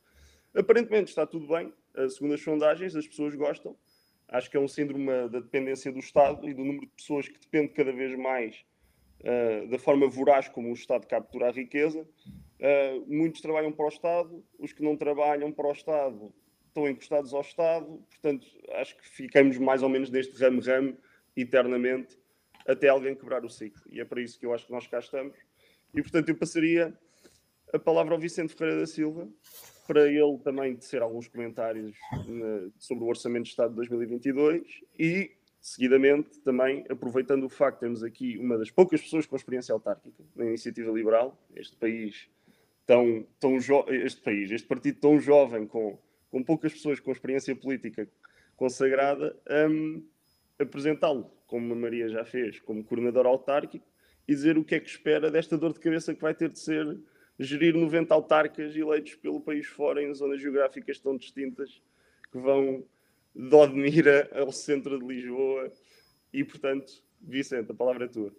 Aparentemente 0.54 1.08
está 1.08 1.26
tudo 1.26 1.48
bem, 1.48 1.72
segundo 2.10 2.34
as 2.34 2.42
sondagens, 2.42 2.94
as 2.94 3.06
pessoas 3.06 3.34
gostam. 3.34 3.74
Acho 4.32 4.50
que 4.50 4.56
é 4.56 4.60
um 4.60 4.66
síndrome 4.66 5.06
da 5.28 5.40
dependência 5.40 5.92
do 5.92 5.98
Estado 5.98 6.48
e 6.48 6.54
do 6.54 6.64
número 6.64 6.86
de 6.86 6.92
pessoas 6.92 7.28
que 7.28 7.38
depende 7.38 7.74
cada 7.74 7.92
vez 7.92 8.18
mais 8.18 8.64
uh, 9.20 9.68
da 9.68 9.78
forma 9.78 10.08
voraz 10.08 10.48
como 10.48 10.70
o 10.70 10.72
Estado 10.72 11.06
captura 11.06 11.48
a 11.48 11.52
riqueza. 11.52 12.00
Uh, 12.00 13.04
muitos 13.06 13.42
trabalham 13.42 13.70
para 13.70 13.84
o 13.84 13.88
Estado, 13.88 14.42
os 14.58 14.72
que 14.72 14.82
não 14.82 14.96
trabalham 14.96 15.52
para 15.52 15.68
o 15.68 15.72
Estado 15.72 16.32
estão 16.66 16.88
encostados 16.88 17.34
ao 17.34 17.42
Estado, 17.42 18.02
portanto, 18.08 18.46
acho 18.76 18.96
que 18.96 19.06
ficamos 19.06 19.58
mais 19.58 19.82
ou 19.82 19.90
menos 19.90 20.08
neste 20.08 20.34
ramo-ramo 20.42 20.96
eternamente 21.36 22.18
até 22.66 22.88
alguém 22.88 23.14
quebrar 23.14 23.44
o 23.44 23.50
ciclo. 23.50 23.82
E 23.90 24.00
é 24.00 24.04
para 24.06 24.22
isso 24.22 24.38
que 24.38 24.46
eu 24.46 24.54
acho 24.54 24.64
que 24.64 24.72
nós 24.72 24.86
cá 24.86 24.98
estamos. 24.98 25.36
E, 25.94 26.00
portanto, 26.00 26.30
eu 26.30 26.34
passaria 26.34 26.96
a 27.70 27.78
palavra 27.78 28.14
ao 28.14 28.20
Vicente 28.20 28.54
Ferreira 28.54 28.80
da 28.80 28.86
Silva, 28.86 29.28
para 29.92 30.08
ele 30.08 30.38
também 30.38 30.74
tecer 30.74 31.02
alguns 31.02 31.28
comentários 31.28 31.94
na, 32.26 32.70
sobre 32.78 33.04
o 33.04 33.08
Orçamento 33.08 33.44
de 33.44 33.50
Estado 33.50 33.68
de 33.70 33.76
2022 33.76 34.62
e, 34.98 35.32
seguidamente, 35.60 36.40
também 36.40 36.82
aproveitando 36.88 37.44
o 37.44 37.48
facto 37.50 37.74
de 37.74 37.80
termos 37.80 38.02
aqui 38.02 38.38
uma 38.38 38.56
das 38.56 38.70
poucas 38.70 39.02
pessoas 39.02 39.26
com 39.26 39.36
experiência 39.36 39.70
autárquica 39.74 40.24
na 40.34 40.46
Iniciativa 40.46 40.90
Liberal, 40.90 41.38
este 41.54 41.76
país 41.76 42.26
tão, 42.86 43.26
tão 43.38 43.58
este 43.90 44.22
país, 44.22 44.50
este 44.50 44.66
partido 44.66 44.98
tão 44.98 45.20
jovem, 45.20 45.66
com, 45.66 45.98
com 46.30 46.42
poucas 46.42 46.72
pessoas 46.72 46.98
com 46.98 47.12
experiência 47.12 47.54
política 47.54 48.08
consagrada, 48.56 49.36
um, 49.68 50.02
apresentá-lo 50.58 51.30
como 51.46 51.74
a 51.74 51.76
Maria 51.76 52.08
já 52.08 52.24
fez, 52.24 52.58
como 52.60 52.82
coordenador 52.82 53.26
autárquico, 53.26 53.86
e 54.26 54.32
dizer 54.34 54.56
o 54.56 54.64
que 54.64 54.74
é 54.74 54.80
que 54.80 54.88
espera 54.88 55.30
desta 55.30 55.58
dor 55.58 55.74
de 55.74 55.80
cabeça 55.80 56.14
que 56.14 56.22
vai 56.22 56.34
ter 56.34 56.48
de 56.48 56.58
ser 56.58 56.98
gerir 57.38 57.74
90 57.74 58.12
autarcas 58.12 58.76
eleitos 58.76 59.14
pelo 59.14 59.40
país 59.40 59.66
fora 59.66 60.02
em 60.02 60.12
zonas 60.14 60.40
geográficas 60.40 60.98
tão 60.98 61.16
distintas 61.16 61.82
que 62.30 62.38
vão 62.38 62.84
de 63.34 63.54
Odmira 63.54 64.30
ao 64.34 64.52
centro 64.52 64.98
de 64.98 65.06
Lisboa. 65.06 65.70
E, 66.32 66.44
portanto, 66.44 66.92
Vicente, 67.20 67.72
a 67.72 67.74
palavra 67.74 68.06
é 68.06 68.08
tua. 68.08 68.32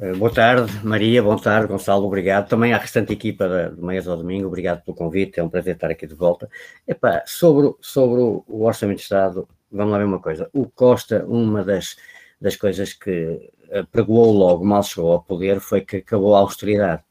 Eh, 0.00 0.12
boa 0.14 0.32
tarde, 0.32 0.72
Maria. 0.84 1.22
Boa 1.22 1.40
tarde, 1.40 1.68
Gonçalo. 1.68 2.06
Obrigado. 2.06 2.48
Também 2.48 2.72
à 2.72 2.78
restante 2.78 3.12
equipa 3.12 3.70
do 3.70 3.84
Meias 3.84 4.06
ao 4.06 4.16
Domingo. 4.16 4.46
Obrigado 4.48 4.84
pelo 4.84 4.96
convite. 4.96 5.40
É 5.40 5.42
um 5.42 5.48
prazer 5.48 5.74
estar 5.74 5.90
aqui 5.90 6.06
de 6.06 6.14
volta. 6.14 6.48
Epá, 6.86 7.22
sobre, 7.26 7.74
sobre 7.80 8.20
o 8.20 8.64
Orçamento 8.64 8.98
de 8.98 9.02
Estado, 9.04 9.48
vamos 9.70 9.92
lá 9.92 9.98
ver 9.98 10.04
uma 10.04 10.20
coisa. 10.20 10.50
O 10.52 10.68
Costa, 10.68 11.24
uma 11.26 11.64
das 11.64 11.96
das 12.40 12.56
coisas 12.56 12.92
que 12.92 13.50
eh, 13.70 13.82
pregoou 13.90 14.32
logo, 14.32 14.64
mal 14.64 14.82
chegou 14.82 15.12
ao 15.12 15.22
poder, 15.22 15.60
foi 15.60 15.80
que 15.80 15.98
acabou 15.98 16.34
a 16.34 16.40
austeridade. 16.40 17.02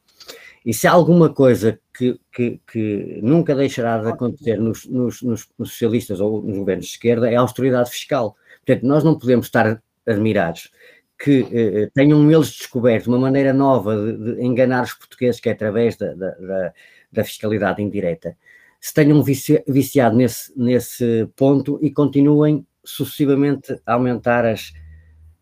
E 0.66 0.74
se 0.74 0.88
há 0.88 0.92
alguma 0.92 1.32
coisa 1.32 1.80
que, 1.94 2.20
que, 2.34 2.60
que 2.66 3.20
nunca 3.22 3.54
deixará 3.54 4.00
de 4.00 4.10
acontecer 4.10 4.58
nos, 4.58 4.86
nos, 4.88 5.22
nos, 5.22 5.48
socialistas 5.60 6.20
ou 6.20 6.42
nos 6.42 6.58
governos 6.58 6.88
de 6.88 6.92
esquerda 6.94 7.30
é 7.30 7.36
a 7.36 7.42
austeridade 7.42 7.92
fiscal. 7.92 8.36
Portanto, 8.66 8.88
nós 8.88 9.04
não 9.04 9.18
podemos 9.18 9.46
estar 9.46 9.80
admirados 10.08 10.72
que 11.18 11.48
eh, 11.52 11.84
eh 11.84 11.90
tenham 11.94 12.30
eles 12.32 12.50
descoberto 12.50 13.08
uma 13.08 13.20
maneira 13.20 13.54
nova 13.54 13.96
de, 13.96 14.36
de, 14.36 14.44
enganar 14.44 14.84
os 14.84 14.94
portugueses, 14.94 15.40
que 15.40 15.50
é 15.50 15.52
através 15.52 15.96
da, 15.98 16.14
da, 16.14 16.74
da 17.12 17.24
fiscalidade 17.24 17.82
indireta, 17.82 18.36
se 18.82 18.94
tenham 18.94 19.24
viciado 19.24 20.16
nesse, 20.16 20.52
nesse 20.58 21.28
ponto 21.36 21.80
e 21.82 21.92
continuem 21.92 22.66
sucessivamente 22.84 23.80
a 23.86 23.94
aumentar 23.94 24.46
as, 24.46 24.74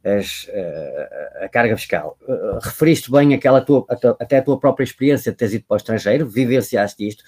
as, 0.04 0.50
a, 1.40 1.46
a, 1.46 1.50
carga 1.50 1.78
fiscal. 1.78 2.18
Uh, 2.28 2.60
referiste 2.62 3.10
bem 3.10 3.34
aquela 3.34 3.62
tua, 3.62 3.86
até 4.20 4.38
a 4.38 4.42
tua 4.44 4.60
própria 4.60 4.84
experiência 4.84 5.32
de 5.32 5.38
teres 5.38 5.54
ido 5.54 5.66
para 5.66 5.76
o 5.76 5.78
estrangeiro, 5.78 6.28
vivenciaste 6.28 7.08
isto. 7.08 7.24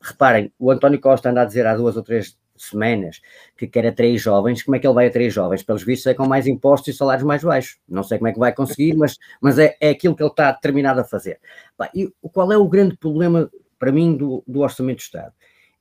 Reparem, 0.00 0.52
o 0.58 0.70
António 0.70 1.00
Costa 1.00 1.30
anda 1.30 1.42
a 1.42 1.44
dizer 1.44 1.66
há 1.66 1.74
duas 1.74 1.96
ou 1.96 2.02
três 2.02 2.38
semanas 2.56 3.20
que 3.56 3.66
quer 3.66 3.86
atrair 3.86 4.18
jovens, 4.18 4.62
como 4.62 4.76
é 4.76 4.78
que 4.78 4.86
ele 4.86 4.94
vai 4.94 5.06
atrair 5.06 5.30
jovens? 5.30 5.62
Pelos 5.62 5.82
vistos 5.82 6.06
é 6.06 6.14
com 6.14 6.26
mais 6.26 6.46
impostos 6.46 6.94
e 6.94 6.96
salários 6.96 7.24
mais 7.24 7.42
baixos. 7.42 7.78
Não 7.88 8.02
sei 8.02 8.18
como 8.18 8.28
é 8.28 8.32
que 8.32 8.38
vai 8.38 8.52
conseguir, 8.52 8.94
mas, 8.94 9.16
mas 9.40 9.58
é, 9.58 9.76
é 9.80 9.90
aquilo 9.90 10.14
que 10.14 10.22
ele 10.22 10.30
está 10.30 10.52
determinado 10.52 11.00
a 11.00 11.04
fazer. 11.04 11.40
Pá, 11.76 11.90
e 11.94 12.12
qual 12.32 12.52
é 12.52 12.58
o 12.58 12.68
grande 12.68 12.96
problema 12.96 13.50
para 13.78 13.90
mim 13.90 14.14
do, 14.14 14.44
do 14.46 14.60
Orçamento 14.60 14.98
do 14.98 15.02
Estado? 15.02 15.32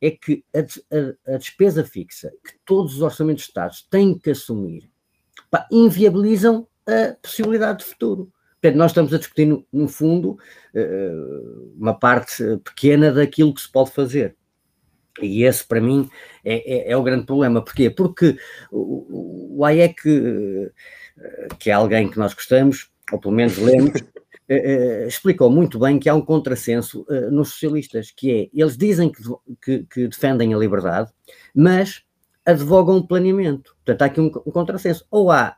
É 0.02 0.12
que 0.12 0.46
a, 0.56 0.60
a, 0.60 1.36
a 1.36 1.38
despesa 1.38 1.84
fixa 1.84 2.32
que 2.46 2.54
todos 2.66 2.96
os 2.96 3.02
orçamentos 3.02 3.44
de 3.44 3.50
Estados 3.50 3.86
têm 3.90 4.18
que 4.18 4.30
assumir 4.30 4.89
pá, 5.50 5.68
inviabilizam 5.72 6.68
a 6.88 7.16
possibilidade 7.22 7.80
de 7.80 7.86
futuro. 7.86 8.32
Portanto, 8.62 8.78
nós 8.78 8.92
estamos 8.92 9.14
a 9.14 9.18
discutir, 9.18 9.46
no, 9.46 9.66
no 9.72 9.88
fundo, 9.88 10.38
uh, 10.76 11.74
uma 11.78 11.94
parte 11.94 12.44
pequena 12.64 13.12
daquilo 13.12 13.54
que 13.54 13.62
se 13.62 13.72
pode 13.72 13.92
fazer. 13.92 14.36
E 15.22 15.44
esse, 15.44 15.66
para 15.66 15.82
mim, 15.82 16.10
é, 16.44 16.90
é, 16.90 16.92
é 16.92 16.98
o 16.98 17.04
grande 17.04 17.26
problema. 17.26 17.64
Porquê? 17.64 17.90
Porque 17.90 18.38
o, 18.72 19.58
o 19.58 19.66
AIEC, 19.66 20.02
que 21.58 21.70
é 21.70 21.74
alguém 21.74 22.10
que 22.10 22.18
nós 22.18 22.34
gostamos, 22.34 22.90
ou 23.12 23.20
pelo 23.20 23.34
menos 23.34 23.58
lemos, 23.58 24.02
Uh, 24.50 25.06
explicou 25.08 25.48
muito 25.48 25.78
bem 25.78 26.00
que 26.00 26.10
há 26.10 26.16
um 26.16 26.22
contrassenso 26.22 27.06
uh, 27.08 27.30
nos 27.30 27.50
socialistas, 27.52 28.10
que 28.10 28.32
é, 28.32 28.50
eles 28.52 28.76
dizem 28.76 29.12
que, 29.12 29.22
que, 29.62 29.86
que, 29.86 30.08
defendem 30.08 30.56
a 30.56 30.58
liberdade, 30.58 31.12
mas 31.54 32.04
advogam 32.50 32.98
o 32.98 33.08
planeamento. 33.08 33.76
Portanto, 33.84 34.02
há 34.02 34.06
aqui 34.06 34.22
um, 34.22 34.32
um 34.46 34.52
contrassenso. 34.52 35.06
Ou 35.10 35.32
há 35.32 35.58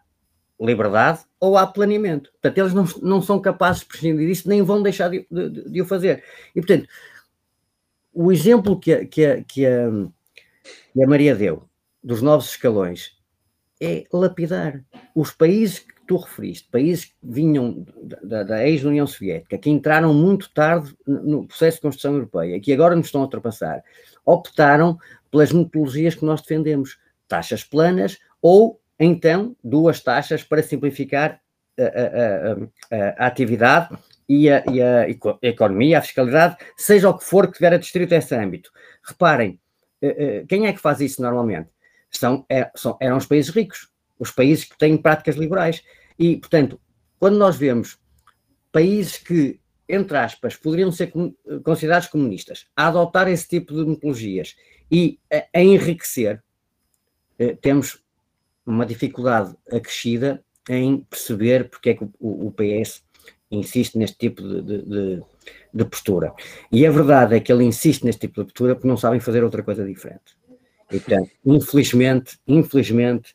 liberdade 0.60 1.22
ou 1.40 1.58
há 1.58 1.66
planeamento. 1.66 2.32
Portanto, 2.34 2.58
eles 2.58 2.74
não, 2.74 2.86
não 3.02 3.22
são 3.22 3.40
capazes 3.42 3.82
de 3.82 3.88
prescindir 3.88 4.28
disso, 4.28 4.48
nem 4.48 4.62
vão 4.62 4.84
deixar 4.84 5.10
de, 5.10 5.26
de, 5.30 5.70
de 5.70 5.82
o 5.82 5.86
fazer. 5.86 6.24
E, 6.56 6.62
portanto, 6.62 6.88
o 8.14 8.32
exemplo 8.32 8.80
que 8.80 8.94
a, 8.94 9.06
que 9.06 9.26
a, 9.26 9.44
que 9.44 9.66
a, 9.66 9.90
que 10.94 11.04
a 11.04 11.08
Maria 11.08 11.36
deu 11.36 11.68
dos 12.04 12.22
novos 12.22 12.50
escalões 12.50 13.18
é 13.82 14.06
lapidar. 14.14 14.84
Os 15.16 15.32
países 15.32 15.80
que 15.80 15.94
tu 16.08 16.18
referiste, 16.18 16.70
países 16.70 17.06
que 17.06 17.14
vinham 17.24 17.86
da, 18.24 18.44
da 18.44 18.68
ex-União 18.68 19.08
Soviética, 19.08 19.58
que 19.58 19.70
entraram 19.70 20.14
muito 20.14 20.54
tarde 20.54 20.96
no 21.06 21.48
processo 21.48 21.78
de 21.78 21.82
construção 21.82 22.14
europeia, 22.14 22.60
que 22.60 22.72
agora 22.72 22.96
nos 22.96 23.08
estão 23.08 23.22
a 23.22 23.24
ultrapassar, 23.24 23.84
optaram 24.26 24.98
pelas 25.32 25.52
metodologias 25.52 26.14
que 26.14 26.26
nós 26.26 26.42
defendemos, 26.42 27.00
taxas 27.28 27.64
planas 27.64 28.20
ou 28.42 28.80
então 29.00 29.56
duas 29.64 30.00
taxas 30.02 30.44
para 30.44 30.62
simplificar 30.62 31.42
a, 31.80 31.84
a, 31.84 32.98
a, 33.00 33.24
a 33.24 33.28
atividade 33.28 33.98
e, 34.30 34.46
e 34.48 34.82
a, 34.82 35.08
economia, 35.42 35.98
a 35.98 36.02
fiscalidade, 36.02 36.58
seja 36.78 37.10
o 37.10 37.18
que 37.18 37.24
for 37.24 37.48
que 37.48 37.54
tiver 37.54 37.78
distrito 37.80 38.14
esse 38.14 38.36
âmbito. 38.36 38.72
Reparem, 39.04 39.60
eh, 40.02 40.16
eh, 40.18 40.46
quem 40.48 40.68
é 40.68 40.74
que 40.74 40.80
faz 40.80 41.02
isso 41.02 41.22
normalmente? 41.22 41.70
São, 42.12 42.46
é, 42.50 42.70
são, 42.76 42.98
eram 43.00 43.18
os 43.18 43.26
países 43.26 43.54
ricos, 43.54 43.90
os 44.20 44.32
países 44.32 44.66
que 44.66 44.78
têm 44.78 44.98
práticas 44.98 45.36
liberais. 45.36 45.82
E, 46.20 46.38
portanto, 46.38 46.80
quando 47.20 47.38
nós 47.38 47.56
vemos 47.56 47.98
países 48.72 49.18
que, 49.18 49.60
entre 49.88 50.18
aspas, 50.18 50.56
poderiam 50.56 50.92
ser 50.92 51.12
considerados 51.64 52.08
comunistas, 52.08 52.68
a 52.76 52.88
adotar 52.88 53.28
esse 53.28 53.48
tipo 53.48 53.74
de 53.74 53.86
metodologias 53.86 54.56
e 54.92 55.20
a, 55.32 55.60
a 55.60 55.62
enriquecer, 55.62 56.44
eh, 57.40 57.56
temos 57.62 58.04
uma 58.66 58.86
dificuldade 58.86 59.56
acrescida 59.72 60.44
em 60.70 61.00
perceber 61.10 61.70
porque 61.70 61.90
é 61.90 61.94
que 61.96 62.04
o, 62.20 62.48
o 62.48 62.52
PS 62.52 63.04
insiste 63.50 63.98
neste 63.98 64.18
tipo 64.18 64.42
de, 64.42 64.62
de, 64.84 65.24
de, 65.74 65.86
postura. 65.86 66.34
E 66.72 66.86
a 66.86 66.92
verdade 66.92 67.36
é 67.36 67.40
que 67.40 67.52
ele 67.52 67.66
insiste 67.66 68.04
neste 68.04 68.22
tipo 68.22 68.42
de 68.42 68.46
postura 68.46 68.76
porque 68.76 68.88
não 68.88 68.96
sabem 68.96 69.20
fazer 69.20 69.44
outra 69.44 69.64
coisa 69.64 69.86
diferente. 69.86 70.38
E, 70.92 71.00
portanto, 71.00 71.32
infelizmente, 71.46 72.38
infelizmente, 72.48 73.34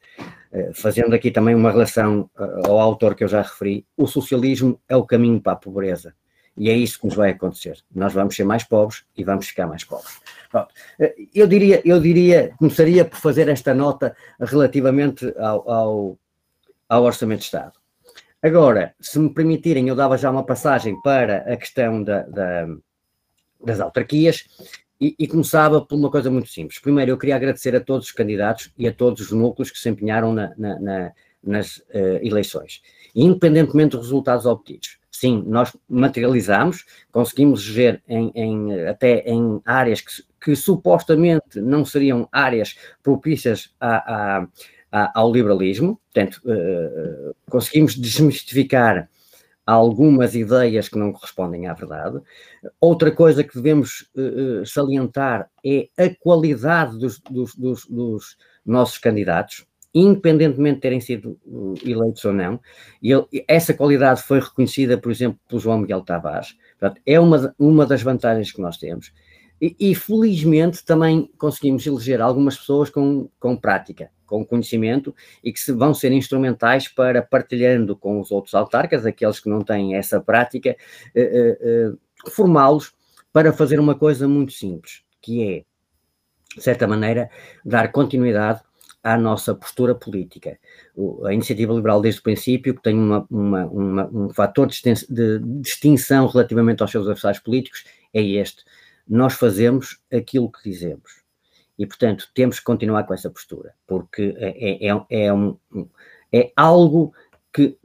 eh, 0.52 0.70
fazendo 0.74 1.14
aqui 1.14 1.30
também 1.30 1.54
uma 1.54 1.70
relação 1.70 2.30
eh, 2.38 2.68
ao 2.68 2.78
autor 2.78 3.14
que 3.14 3.24
eu 3.24 3.28
já 3.28 3.42
referi, 3.42 3.86
o 3.96 4.06
socialismo 4.06 4.80
é 4.88 4.96
o 4.96 5.04
caminho 5.04 5.40
para 5.40 5.52
a 5.52 5.56
pobreza. 5.56 6.14
E 6.56 6.70
é 6.70 6.74
isso 6.74 6.98
que 6.98 7.06
nos 7.06 7.14
vai 7.14 7.30
acontecer. 7.30 7.78
Nós 7.94 8.14
vamos 8.14 8.34
ser 8.34 8.44
mais 8.44 8.64
pobres 8.64 9.04
e 9.16 9.22
vamos 9.22 9.46
ficar 9.46 9.66
mais 9.66 9.84
pobres. 9.84 10.18
Pronto. 10.50 10.72
Eh, 10.98 11.14
eu 11.34 11.46
diria, 11.46 11.80
eu 11.84 12.00
diria, 12.00 12.52
começaria 12.58 13.04
por 13.04 13.18
fazer 13.18 13.48
esta 13.48 13.74
nota 13.74 14.14
relativamente 14.40 15.32
ao, 15.38 15.70
ao, 15.70 16.18
ao 16.88 17.02
Orçamento 17.04 17.40
de 17.40 17.46
Estado. 17.46 17.72
Agora, 18.42 18.94
se 19.00 19.18
me 19.18 19.32
permitirem, 19.32 19.88
eu 19.88 19.96
dava 19.96 20.16
já 20.16 20.30
uma 20.30 20.44
passagem 20.44 21.00
para 21.00 21.38
a 21.52 21.56
questão 21.56 22.02
da, 22.02 22.22
da, 22.22 22.68
das 23.64 23.80
autarquias 23.80 24.44
e, 25.00 25.14
e, 25.18 25.26
começava 25.26 25.80
por 25.80 25.96
uma 25.96 26.10
coisa 26.10 26.30
muito 26.30 26.48
simples. 26.48 26.78
Primeiro, 26.78 27.10
eu 27.10 27.18
queria 27.18 27.36
agradecer 27.36 27.74
a 27.76 27.80
todos 27.80 28.06
os 28.06 28.12
candidatos 28.12 28.72
e 28.78 28.88
a 28.88 28.92
todos 28.92 29.20
os 29.20 29.32
núcleos 29.32 29.70
que 29.70 29.78
se 29.78 29.88
empenharam 29.88 30.32
na, 30.32 30.52
na, 30.56 30.80
na, 30.80 31.12
nas 31.42 31.78
uh, 31.78 32.18
eleições, 32.22 32.82
independentemente 33.14 33.96
dos 33.96 34.06
resultados 34.06 34.46
obtidos. 34.46 34.98
Sim, 35.10 35.42
nós 35.46 35.74
materializamos, 35.88 36.84
conseguimos 37.10 37.66
ver 37.66 38.02
em, 38.06 38.30
em, 38.34 38.86
até 38.86 39.20
em 39.20 39.60
áreas 39.64 40.00
que, 40.00 40.12
que, 40.42 40.56
supostamente 40.56 41.60
não 41.60 41.84
seriam 41.84 42.28
áreas 42.30 42.76
propícias 43.02 43.74
a, 43.80 43.96
a, 43.96 44.48
a, 44.92 45.20
ao 45.20 45.32
liberalismo, 45.32 45.98
portanto, 46.12 46.40
uh, 46.44 47.34
conseguimos 47.50 47.94
desmistificar 47.94 49.08
algumas 49.66 50.36
ideias 50.36 50.88
que 50.88 50.96
não 50.96 51.12
correspondem 51.12 51.66
à 51.66 51.74
verdade. 51.74 52.20
Outra 52.80 53.10
coisa 53.10 53.42
que 53.42 53.56
devemos 53.56 54.08
uh, 54.14 54.64
salientar 54.64 55.50
é 55.64 55.88
a 55.98 56.08
qualidade 56.20 56.96
dos, 56.98 57.18
dos, 57.18 57.54
dos, 57.56 57.84
dos, 57.86 58.36
nossos 58.64 58.98
candidatos, 58.98 59.66
independentemente 59.92 60.76
de 60.76 60.80
terem 60.80 61.00
sido 61.00 61.38
uh, 61.44 61.74
eleitos 61.84 62.24
ou 62.24 62.32
não. 62.32 62.60
E 63.02 63.10
ele, 63.12 63.26
essa 63.48 63.74
qualidade 63.74 64.22
foi 64.22 64.38
reconhecida, 64.38 64.96
por 64.96 65.10
exemplo, 65.10 65.40
pelo 65.48 65.60
João 65.60 65.78
Miguel 65.78 66.02
Tavares. 66.02 66.56
Portanto, 66.78 67.02
é 67.04 67.18
uma, 67.18 67.54
uma 67.58 67.84
das 67.84 68.02
vantagens 68.02 68.52
que 68.52 68.62
nós 68.62 68.76
temos. 68.76 69.12
E, 69.60 69.74
e, 69.80 69.94
felizmente 69.94 70.84
também 70.84 71.30
conseguimos 71.38 71.86
eleger 71.86 72.20
algumas 72.20 72.58
pessoas 72.58 72.90
com, 72.90 73.28
com 73.40 73.56
prática 73.56 74.10
com 74.26 74.44
conhecimento 74.44 75.14
e 75.42 75.52
que 75.52 75.72
vão 75.72 75.94
ser 75.94 76.12
instrumentais 76.12 76.88
para, 76.88 77.22
partilhando 77.22 77.96
com 77.96 78.20
os 78.20 78.30
outros 78.30 78.54
autarcas, 78.54 79.06
aqueles 79.06 79.40
que 79.40 79.48
não 79.48 79.62
têm 79.62 79.94
essa 79.94 80.20
prática, 80.20 80.70
eh, 80.70 80.76
eh, 81.14 81.58
eh, 81.60 82.30
formá-los 82.30 82.92
para 83.32 83.52
fazer 83.52 83.78
uma 83.78 83.94
coisa 83.94 84.26
muito 84.26 84.52
simples, 84.52 85.02
que 85.20 85.42
é, 85.42 85.64
de 86.56 86.62
certa 86.62 86.86
maneira, 86.86 87.30
dar 87.64 87.92
continuidade 87.92 88.60
à 89.02 89.16
nossa 89.16 89.54
postura 89.54 89.94
política. 89.94 90.58
a 91.24 91.32
iniciativa 91.32 91.72
liberal, 91.72 92.00
desde 92.00 92.20
o 92.20 92.24
princípio, 92.24 92.74
que 92.74 92.82
tem 92.82 92.98
uma, 92.98 93.26
uma, 93.30 93.66
uma, 93.66 94.06
um 94.12 94.30
fator 94.30 94.66
de 94.66 95.38
distinção 95.60 96.26
relativamente 96.26 96.82
aos 96.82 96.90
seus 96.90 97.06
adversários 97.06 97.40
políticos, 97.40 97.84
é 98.12 98.20
este. 98.20 98.64
Nós 99.08 99.34
fazemos 99.34 100.00
aquilo 100.12 100.50
que 100.50 100.68
dizemos. 100.68 101.25
E, 101.78 101.86
portanto, 101.86 102.28
temos 102.34 102.58
que 102.58 102.64
continuar 102.64 103.04
com 103.04 103.14
essa 103.14 103.30
postura, 103.30 103.74
porque 103.86 104.34
é, 104.38 104.86
é, 104.86 104.88
é, 104.88 105.26
é 105.26 105.32
um, 105.32 105.58
é 106.32 106.52
algo 106.56 107.12
que 107.52 107.78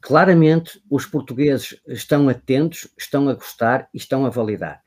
claramente 0.00 0.80
os 0.90 1.04
portugueses 1.04 1.80
estão 1.86 2.28
atentos, 2.28 2.88
estão 2.96 3.28
a 3.28 3.34
gostar 3.34 3.88
e 3.92 3.98
estão 3.98 4.24
a 4.24 4.30
validar. 4.30 4.82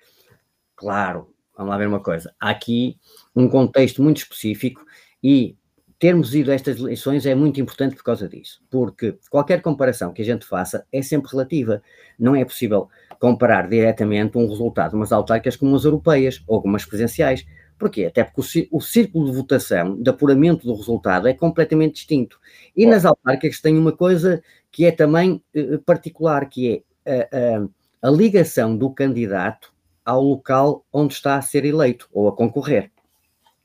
Claro, 0.75 1.33
vamos 1.57 1.71
lá 1.71 1.77
ver 1.77 1.87
uma 1.87 1.99
coisa. 1.99 2.33
Há 2.39 2.51
aqui 2.51 2.97
um 3.35 3.49
contexto 3.49 4.01
muito 4.01 4.17
específico 4.17 4.85
e 5.21 5.57
termos 5.99 6.33
ido 6.33 6.49
a 6.49 6.53
estas 6.55 6.79
eleições 6.79 7.25
é 7.25 7.35
muito 7.35 7.59
importante 7.59 7.95
por 7.95 8.03
causa 8.03 8.29
disso, 8.29 8.63
porque 8.69 9.19
qualquer 9.29 9.61
comparação 9.61 10.13
que 10.13 10.21
a 10.21 10.25
gente 10.25 10.45
faça 10.45 10.85
é 10.91 11.01
sempre 11.01 11.29
relativa. 11.29 11.83
Não 12.17 12.33
é 12.33 12.45
possível 12.45 12.87
comparar 13.19 13.67
diretamente 13.67 14.37
um 14.37 14.47
resultado 14.47 14.91
de 14.91 14.95
umas 14.95 15.11
autárquicas 15.11 15.57
com 15.57 15.65
umas 15.65 15.83
europeias 15.83 16.41
ou 16.47 16.61
com 16.61 16.69
umas 16.69 16.85
presidenciais 16.85 17.45
Porquê? 17.79 18.05
Até 18.05 18.25
porque 18.25 18.67
o, 18.69 18.81
círculo 18.81 19.25
de 19.25 19.37
votação, 19.37 19.95
de 19.95 20.09
apuramento 20.09 20.67
do 20.67 20.75
resultado, 20.75 21.29
é 21.29 21.33
completamente 21.33 21.93
distinto. 21.93 22.37
E 22.75 22.85
nas 22.85 23.05
autárquicas 23.05 23.61
tem 23.61 23.77
uma 23.77 23.93
coisa 23.93 24.43
que 24.69 24.85
é 24.85 24.91
também 24.91 25.41
uh, 25.55 25.79
particular, 25.79 26.47
que 26.49 26.83
é 27.05 27.25
a, 27.31 27.63
a, 28.03 28.09
a 28.09 28.11
ligação 28.11 28.75
do 28.75 28.91
candidato 28.91 29.73
ao 30.03 30.21
local 30.21 30.85
onde 30.91 31.13
está 31.13 31.37
a 31.37 31.41
ser 31.41 31.63
eleito 31.63 32.09
ou 32.11 32.27
a 32.27 32.35
concorrer. 32.35 32.91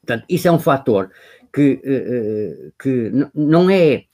Portanto, 0.01 0.25
isso 0.29 0.47
é 0.47 0.53
um 0.53 0.61
fator 0.61 1.11
que, 1.53 1.81
uh, 1.85 2.73
que 2.81 3.11
não 3.35 3.69
é 3.69 4.05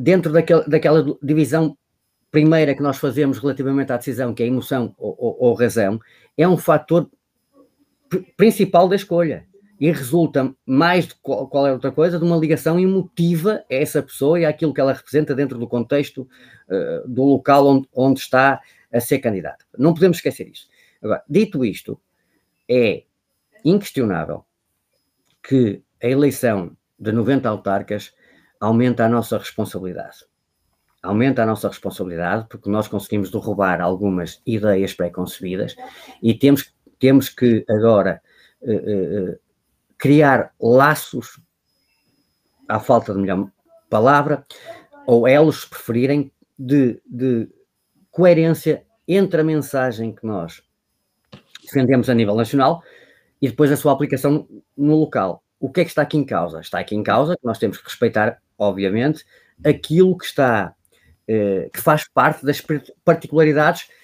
dentro 0.00 0.32
daquela, 0.32 0.64
daquela 0.64 1.18
divisão 1.22 1.76
primeira 2.30 2.74
que 2.74 2.82
nós 2.82 2.96
fazemos 2.96 3.38
relativamente 3.38 3.92
à 3.92 3.98
decisão, 3.98 4.32
que 4.32 4.42
é 4.42 4.46
emoção 4.46 4.94
ou, 4.96 5.14
ou, 5.18 5.36
ou 5.40 5.54
razão, 5.54 6.00
é 6.38 6.48
um 6.48 6.56
fator 6.56 7.10
principal 8.36 8.88
da 8.88 8.96
escolha 8.96 9.46
e 9.80 9.90
resulta 9.90 10.52
mais 10.66 11.06
de 11.06 11.14
qual, 11.16 11.46
qual, 11.48 11.66
é 11.66 11.72
outra 11.72 11.92
coisa 11.92 12.18
de 12.18 12.24
uma 12.24 12.36
ligação 12.36 12.80
emotiva 12.80 13.64
a 13.70 13.74
essa 13.74 14.02
pessoa 14.02 14.40
e 14.40 14.44
àquilo 14.44 14.74
que 14.74 14.80
ela 14.80 14.92
representa 14.92 15.34
dentro 15.34 15.58
do 15.58 15.68
contexto 15.68 16.28
uh, 16.68 17.08
do 17.08 17.22
local 17.22 17.66
onde, 17.66 17.88
onde, 17.94 18.20
está 18.20 18.60
a 18.92 19.00
ser 19.00 19.20
candidata. 19.20 19.64
Não 19.76 19.94
podemos 19.94 20.18
esquecer 20.18 20.48
isso. 20.48 20.68
Agora, 21.00 21.22
dito 21.28 21.64
isto, 21.64 22.00
é 22.68 23.04
inquestionável 23.64 24.44
que 25.42 25.82
a 26.02 26.08
eleição 26.08 26.76
de 26.98 27.12
90 27.12 27.48
autarcas 27.48 28.12
aumenta 28.60 29.04
a 29.04 29.08
nossa 29.08 29.38
responsabilidade. 29.38 30.26
Aumenta 31.00 31.44
a 31.44 31.46
nossa 31.46 31.68
responsabilidade 31.68 32.46
porque 32.50 32.68
nós 32.68 32.88
conseguimos 32.88 33.30
derrubar 33.30 33.80
algumas 33.80 34.42
ideias 34.44 34.92
pré-concebidas 34.92 35.76
e 36.20 36.34
temos 36.34 36.74
temos 36.98 37.28
que 37.28 37.64
agora 37.68 38.20
uh, 38.62 39.30
uh, 39.32 39.38
criar 39.96 40.52
laços, 40.60 41.40
à 42.68 42.78
falta 42.78 43.12
de 43.12 43.20
melhor 43.20 43.50
palavra, 43.88 44.44
ou 45.06 45.26
elos, 45.26 45.62
se 45.62 45.70
preferirem, 45.70 46.30
de, 46.58 47.00
de 47.06 47.48
coerência 48.10 48.84
entre 49.06 49.40
a 49.40 49.44
mensagem 49.44 50.14
que 50.14 50.26
nós 50.26 50.62
defendemos 51.64 52.10
a 52.10 52.14
nível 52.14 52.34
nacional 52.34 52.82
e 53.40 53.48
depois 53.48 53.70
a 53.70 53.76
sua 53.76 53.92
aplicação 53.92 54.48
no 54.76 54.96
local. 54.96 55.42
O 55.60 55.70
que 55.70 55.80
é 55.80 55.84
que 55.84 55.90
está 55.90 56.02
aqui 56.02 56.16
em 56.16 56.24
causa? 56.24 56.60
Está 56.60 56.78
aqui 56.78 56.94
em 56.94 57.02
causa 57.02 57.36
que 57.36 57.44
nós 57.44 57.58
temos 57.58 57.78
que 57.78 57.84
respeitar, 57.84 58.40
obviamente, 58.56 59.24
aquilo 59.64 60.16
que 60.16 60.24
está, 60.24 60.74
eh, 61.26 61.68
que 61.72 61.80
faz 61.80 62.06
parte 62.08 62.44
das 62.44 62.62
particularidades 63.04 63.88
eh, 63.90 63.94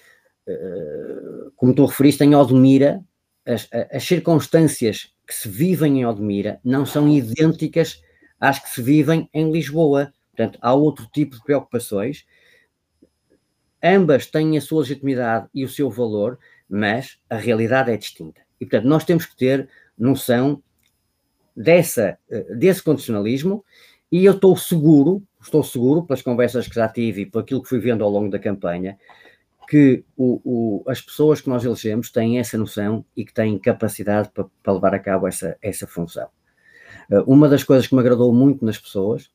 como 1.57 1.75
tu 1.75 1.87
referiste, 1.87 2.25
em 2.25 2.35
Odmira, 2.35 3.03
as, 3.47 3.69
as, 3.93 4.05
circunstâncias 4.05 5.13
que 5.27 5.35
se 5.35 5.49
vivem 5.49 6.01
em 6.01 6.07
Odmira 6.07 6.61
não 6.65 6.85
são 6.85 7.09
idênticas 7.09 8.03
às 8.41 8.59
que 8.59 8.69
se 8.69 8.83
vivem 8.83 9.29
em 9.33 9.51
Lisboa. 9.51 10.13
Portanto, 10.35 10.59
há 10.61 10.75
outro 10.75 11.09
tipo 11.13 11.37
de 11.37 11.43
preocupações. 11.43 12.25
Ambas 13.83 14.27
têm 14.27 14.57
a 14.57 14.61
sua 14.61 14.81
legitimidade 14.81 15.49
e 15.55 15.65
o 15.65 15.69
seu 15.69 15.91
valor, 15.91 16.39
mas 16.69 17.19
a 17.29 17.37
realidade 17.37 17.91
é 17.91 17.97
distinta. 17.97 18.41
E, 18.61 18.65
portanto, 18.65 18.89
nós 18.89 19.05
temos 19.05 19.27
que 19.27 19.37
ter 19.37 19.69
noção 19.97 20.63
dessa, 21.57 22.19
eh, 22.31 22.55
desse 22.55 22.83
condicionalismo 22.83 23.65
e 24.11 24.25
eu 24.25 24.33
estou 24.33 24.57
seguro, 24.57 25.23
estou 25.41 25.63
seguro, 25.63 26.05
pelas 26.05 26.23
conversas 26.23 26.67
que 26.67 26.75
já 26.75 26.89
tive 26.89 27.23
e 27.23 27.27
por 27.27 27.41
aquilo 27.41 27.63
que 27.63 27.69
fui 27.69 27.79
vendo 27.79 28.03
ao 28.03 28.11
longo 28.11 28.31
da 28.31 28.39
campanha, 28.39 28.99
que 29.67 30.05
o, 30.17 30.41
o, 30.45 30.91
as 30.91 31.01
pessoas 31.01 31.41
que 31.41 31.49
nós 31.49 31.65
elegemos 31.65 32.11
têm 32.11 32.39
essa 32.39 32.57
noção 32.59 33.05
e 33.17 33.25
que 33.25 33.33
têm 33.33 33.59
capacidade 33.59 34.31
para, 34.33 34.47
para 34.63 34.73
levar 34.73 34.95
a 34.95 34.99
cabo 34.99 35.27
essa, 35.27 35.57
essa 35.61 35.87
função. 35.87 36.29
Uh, 37.11 37.23
uma 37.27 37.49
das 37.49 37.65
coisas 37.65 37.87
que 37.87 37.95
me 37.95 38.01
agradou 38.01 38.33
muito 38.33 38.65
nas 38.65 38.79
pessoas, 38.79 39.31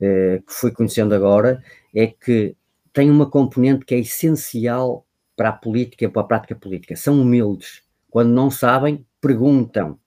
uh, 0.00 0.42
que 0.42 0.52
fui 0.52 0.70
conhecendo 0.70 1.14
agora, 1.14 1.62
é 1.94 2.06
que 2.06 2.56
tem 2.92 3.10
uma 3.10 3.28
componente 3.28 3.84
que 3.84 3.94
é 3.94 3.98
essencial 3.98 5.06
para 5.36 5.50
a 5.50 5.52
política, 5.52 6.08
para 6.08 6.22
a 6.22 6.26
prática 6.26 6.54
política. 6.54 6.96
São 6.96 7.20
humildes. 7.20 7.82
Quando 8.10 8.30
não 8.30 8.50
sabem, 8.50 9.06
perguntam, 9.20 9.98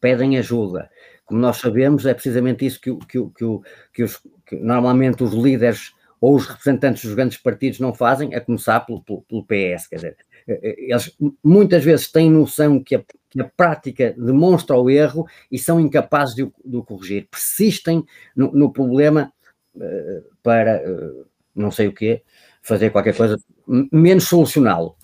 pedem 0.00 0.36
ajuda. 0.36 0.90
Como 1.24 1.40
nós 1.40 1.58
sabemos, 1.58 2.04
é 2.04 2.12
precisamente 2.12 2.66
isso 2.66 2.80
que, 2.80 2.94
que, 3.06 3.20
que, 3.30 3.60
que, 3.94 4.02
os, 4.02 4.20
que 4.44 4.56
normalmente 4.56 5.22
os 5.22 5.32
líderes 5.32 5.92
ou 6.22 6.36
os 6.36 6.46
representantes 6.46 7.04
dos 7.04 7.14
grandes 7.14 7.36
partidos 7.36 7.80
não 7.80 7.92
fazem, 7.92 8.32
a 8.32 8.40
começar 8.40 8.78
pelo, 8.80 9.02
pelo, 9.02 9.22
pelo 9.22 9.42
PS. 9.42 9.88
Quer 9.88 9.96
dizer, 9.96 10.16
eh, 10.46 10.60
eh, 10.62 10.76
eles 10.78 11.16
muitas 11.42 11.84
vezes 11.84 12.12
têm 12.12 12.30
noção 12.30 12.80
que 12.80 12.94
a, 12.94 13.02
que 13.28 13.40
a 13.40 13.44
prática 13.44 14.14
demonstra 14.16 14.76
o 14.76 14.88
erro 14.88 15.26
e 15.50 15.58
são 15.58 15.80
incapazes 15.80 16.36
de, 16.36 16.48
de 16.64 16.76
o 16.76 16.84
corrigir. 16.84 17.26
Persistem 17.28 18.04
no, 18.36 18.52
no 18.52 18.72
problema 18.72 19.32
uh, 19.74 20.22
para, 20.44 20.80
uh, 20.88 21.26
não 21.56 21.72
sei 21.72 21.88
o 21.88 21.92
quê, 21.92 22.22
fazer 22.62 22.90
qualquer 22.90 23.16
coisa, 23.16 23.36
menos 23.66 24.28
solucioná-lo. 24.28 24.94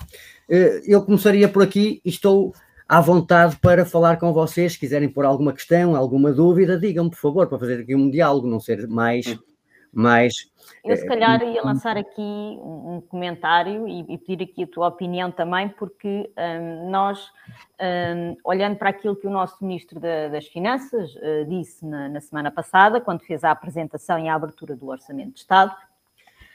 Uh, 0.49 0.87
eu 0.87 1.05
começaria 1.05 1.49
por 1.49 1.65
aqui 1.65 2.01
e 2.05 2.11
estou 2.11 2.55
à 2.89 3.01
vontade 3.01 3.57
para 3.57 3.85
falar 3.85 4.19
com 4.19 4.33
vocês. 4.33 4.75
Se 4.75 4.79
quiserem 4.79 5.09
pôr 5.09 5.25
alguma 5.25 5.53
questão, 5.53 5.97
alguma 5.97 6.33
dúvida, 6.33 6.79
digam-me, 6.79 7.11
por 7.11 7.19
favor, 7.19 7.49
para 7.49 7.59
fazer 7.59 7.81
aqui 7.81 7.97
um 7.97 8.09
diálogo, 8.09 8.47
não 8.47 8.61
ser 8.61 8.87
mais 8.87 9.37
mais. 9.93 10.51
Eu, 10.85 10.97
se 10.97 11.05
eh, 11.05 11.09
calhar, 11.09 11.43
ia 11.43 11.63
lançar 11.63 11.97
aqui 11.97 12.21
um 12.21 13.03
comentário 13.09 13.89
e, 13.89 14.01
e 14.09 14.19
pedir 14.19 14.45
aqui 14.45 14.65
a 14.65 14.67
tua 14.67 14.89
opinião 14.89 15.31
também, 15.31 15.69
porque 15.69 16.31
um, 16.37 16.91
nós, 16.91 17.31
um, 17.81 18.37
olhando 18.45 18.77
para 18.77 18.91
aquilo 18.91 19.17
que 19.17 19.27
o 19.27 19.31
nosso 19.31 19.57
Ministro 19.65 19.99
da, 19.99 20.29
das 20.29 20.47
Finanças 20.47 21.15
uh, 21.17 21.45
disse 21.49 21.85
na, 21.85 22.09
na, 22.09 22.21
semana 22.21 22.51
passada, 22.51 23.01
quando 23.01 23.21
fez 23.21 23.45
a 23.45 23.51
apresentação 23.51 24.19
e 24.19 24.29
a 24.29 24.35
abertura 24.35 24.77
do 24.77 24.89
Orçamento 24.89 25.35
de 25.35 25.41
Estado, 25.41 25.75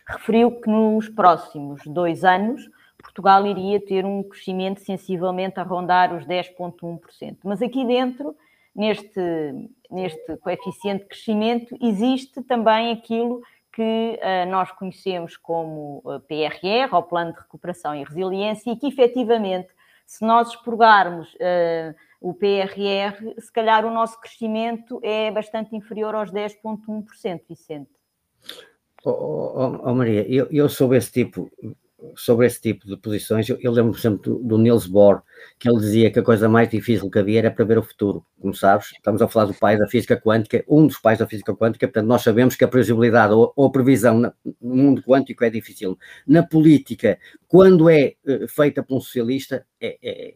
referiu 0.07 0.59
que 0.59 0.69
nos 0.69 1.09
próximos 1.09 1.81
dois 1.85 2.23
anos 2.23 2.69
Portugal 3.03 3.45
iria 3.45 3.79
ter 3.79 4.05
um 4.05 4.23
crescimento 4.23 4.79
sensivelmente 4.79 5.59
a 5.59 5.63
rondar 5.63 6.15
os 6.15 6.25
10,1%. 6.25 7.37
Mas 7.43 7.61
aqui 7.61 7.85
dentro, 7.85 8.35
neste, 8.75 9.69
neste 9.89 10.37
coeficiente 10.37 11.03
de 11.03 11.09
crescimento, 11.09 11.77
existe 11.81 12.41
também 12.41 12.91
aquilo 12.91 13.41
que 13.71 13.81
uh, 14.21 14.49
nós 14.49 14.71
conhecemos 14.71 15.35
como 15.35 16.01
uh, 16.05 16.19
PRR, 16.21 16.93
ou 16.93 17.03
Plano 17.03 17.33
de 17.33 17.39
Recuperação 17.39 17.95
e 17.95 18.03
Resiliência, 18.03 18.71
e 18.71 18.75
que 18.75 18.87
efetivamente, 18.87 19.69
se 20.05 20.23
nós 20.25 20.49
expurgarmos 20.49 21.33
uh, 21.35 21.95
o 22.21 22.33
PRR, 22.33 23.39
se 23.39 23.51
calhar 23.51 23.85
o 23.85 23.91
nosso 23.91 24.19
crescimento 24.21 24.99
é 25.03 25.31
bastante 25.31 25.75
inferior 25.75 26.13
aos 26.15 26.31
10,1%, 26.31 27.41
Vicente. 27.49 27.89
Oh, 29.03 29.09
oh, 29.11 29.89
oh, 29.89 29.93
Maria, 29.95 30.25
eu, 30.31 30.47
eu 30.49 30.69
sou 30.69 30.93
esse 30.93 31.11
tipo, 31.11 31.51
sobre 32.15 32.45
esse 32.45 32.59
tipo 32.59 32.87
de 32.87 32.97
posições, 32.97 33.47
eu, 33.47 33.57
eu 33.61 33.71
lembro 33.71 33.97
sempre 33.97 34.29
do, 34.29 34.39
do, 34.39 34.57
Niels 34.57 34.87
Bohr, 34.87 35.21
que 35.57 35.69
ele 35.69 35.79
dizia 35.79 36.11
que 36.11 36.19
a 36.19 36.23
coisa 36.23 36.49
mais 36.49 36.69
difícil 36.69 37.09
que 37.09 37.19
havia 37.19 37.39
era 37.39 37.51
prever 37.51 37.77
o 37.77 37.83
futuro. 37.83 38.25
Como 38.39 38.53
sabes, 38.53 38.91
estamos 38.91 39.21
a 39.21 39.27
falar 39.27 39.45
do 39.45 39.53
pai 39.53 39.77
da 39.77 39.87
física 39.87 40.19
quântica, 40.19 40.63
um 40.67 40.87
dos 40.87 40.97
pais 40.97 41.19
da 41.19 41.27
física 41.27 41.55
quântica, 41.55 41.87
portanto, 41.87 42.07
nós 42.07 42.21
sabemos 42.21 42.55
que 42.55 42.63
a 42.63 42.67
previsibilidade 42.67 43.33
ou, 43.33 43.53
ou 43.55 43.67
a 43.67 43.71
previsão 43.71 44.33
no 44.61 44.75
mundo 44.75 45.03
quântico 45.03 45.43
é 45.43 45.49
difícil. 45.49 45.97
Na 46.27 46.43
política, 46.43 47.17
quando 47.47 47.89
é 47.89 48.15
uh, 48.25 48.47
feita 48.47 48.83
por 48.83 48.97
um 48.97 49.01
socialista, 49.01 49.65
é, 49.79 49.97
é, 50.03 50.35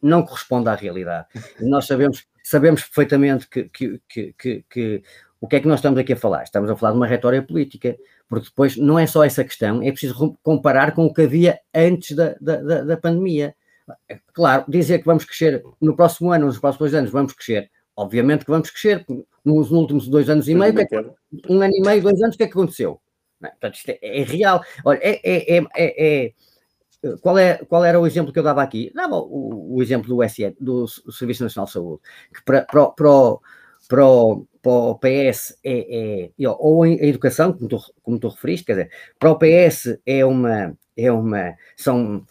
não 0.00 0.24
corresponde 0.24 0.68
à 0.68 0.74
realidade. 0.74 1.26
E 1.60 1.64
nós 1.64 1.86
sabemos, 1.86 2.26
sabemos 2.42 2.82
perfeitamente 2.82 3.48
que, 3.48 3.64
que, 3.68 4.00
que, 4.08 4.64
que 4.68 5.02
o 5.42 5.48
que 5.48 5.56
é 5.56 5.60
que 5.60 5.66
nós 5.66 5.80
estamos 5.80 5.98
aqui 5.98 6.12
a 6.12 6.16
falar? 6.16 6.44
Estamos 6.44 6.70
a 6.70 6.76
falar 6.76 6.92
de 6.92 6.98
uma 6.98 7.06
retórica 7.06 7.44
política, 7.44 7.96
porque 8.32 8.48
depois 8.48 8.78
não 8.78 8.98
é 8.98 9.06
só 9.06 9.22
essa 9.22 9.44
questão, 9.44 9.82
é 9.82 9.90
preciso 9.90 10.34
comparar 10.42 10.94
com 10.94 11.04
o 11.04 11.12
que 11.12 11.20
havia 11.20 11.60
antes 11.74 12.16
da, 12.16 12.34
da, 12.40 12.82
da 12.82 12.96
pandemia. 12.96 13.54
Claro, 14.32 14.64
dizer 14.66 15.00
que 15.00 15.04
vamos 15.04 15.26
crescer 15.26 15.62
no 15.78 15.94
próximo 15.94 16.32
ano, 16.32 16.46
nos 16.46 16.58
próximos 16.58 16.78
dois 16.78 16.94
anos, 16.94 17.10
vamos 17.10 17.34
crescer. 17.34 17.70
Obviamente 17.94 18.46
que 18.46 18.50
vamos 18.50 18.70
crescer. 18.70 19.04
Nos 19.44 19.70
últimos 19.70 20.08
dois 20.08 20.30
anos 20.30 20.48
e 20.48 20.54
meio, 20.54 20.72
é 20.80 20.86
um 21.46 21.60
ano 21.60 21.74
e 21.76 21.82
meio, 21.82 22.02
dois 22.02 22.22
anos, 22.22 22.34
o 22.34 22.38
que 22.38 22.44
é 22.44 22.46
que 22.46 22.54
aconteceu? 22.54 22.98
Não, 23.38 23.50
portanto, 23.50 23.74
isto 23.74 23.90
é, 23.90 23.98
é, 24.00 24.22
real. 24.22 24.64
Olha, 24.82 24.98
é, 25.02 25.20
é, 25.22 25.58
é, 25.58 25.62
é 25.76 26.32
qual, 27.20 27.36
é, 27.36 27.58
qual 27.66 27.84
era 27.84 28.00
o 28.00 28.06
exemplo 28.06 28.32
que 28.32 28.38
eu 28.38 28.42
dava 28.42 28.62
aqui? 28.62 28.90
Dava 28.94 29.16
o, 29.16 29.74
o 29.76 29.82
exemplo 29.82 30.08
do 30.08 30.22
SN, 30.22 30.54
do 30.58 30.88
Serviço 30.88 31.42
Nacional 31.42 31.66
de 31.66 31.72
Saúde, 31.72 32.00
que 32.34 32.42
para, 32.46 32.62
para, 32.62 32.86
para, 32.92 33.36
para 33.92 34.06
o, 34.06 34.46
para 34.62 34.72
o 34.72 34.98
PS 34.98 35.58
é, 35.62 36.30
é, 36.40 36.48
ou 36.48 36.82
a 36.82 36.88
educação, 36.88 37.52
como 37.52 37.68
tu, 37.68 37.78
como 38.02 38.18
tu 38.18 38.28
referiste, 38.28 38.64
quer 38.64 38.72
dizer, 38.72 38.90
para 39.18 39.30
o 39.30 39.38
PS 39.38 39.98
é 40.06 40.24
uma, 40.24 40.74
é 40.96 41.12
uma 41.12 41.54
são 41.76 42.24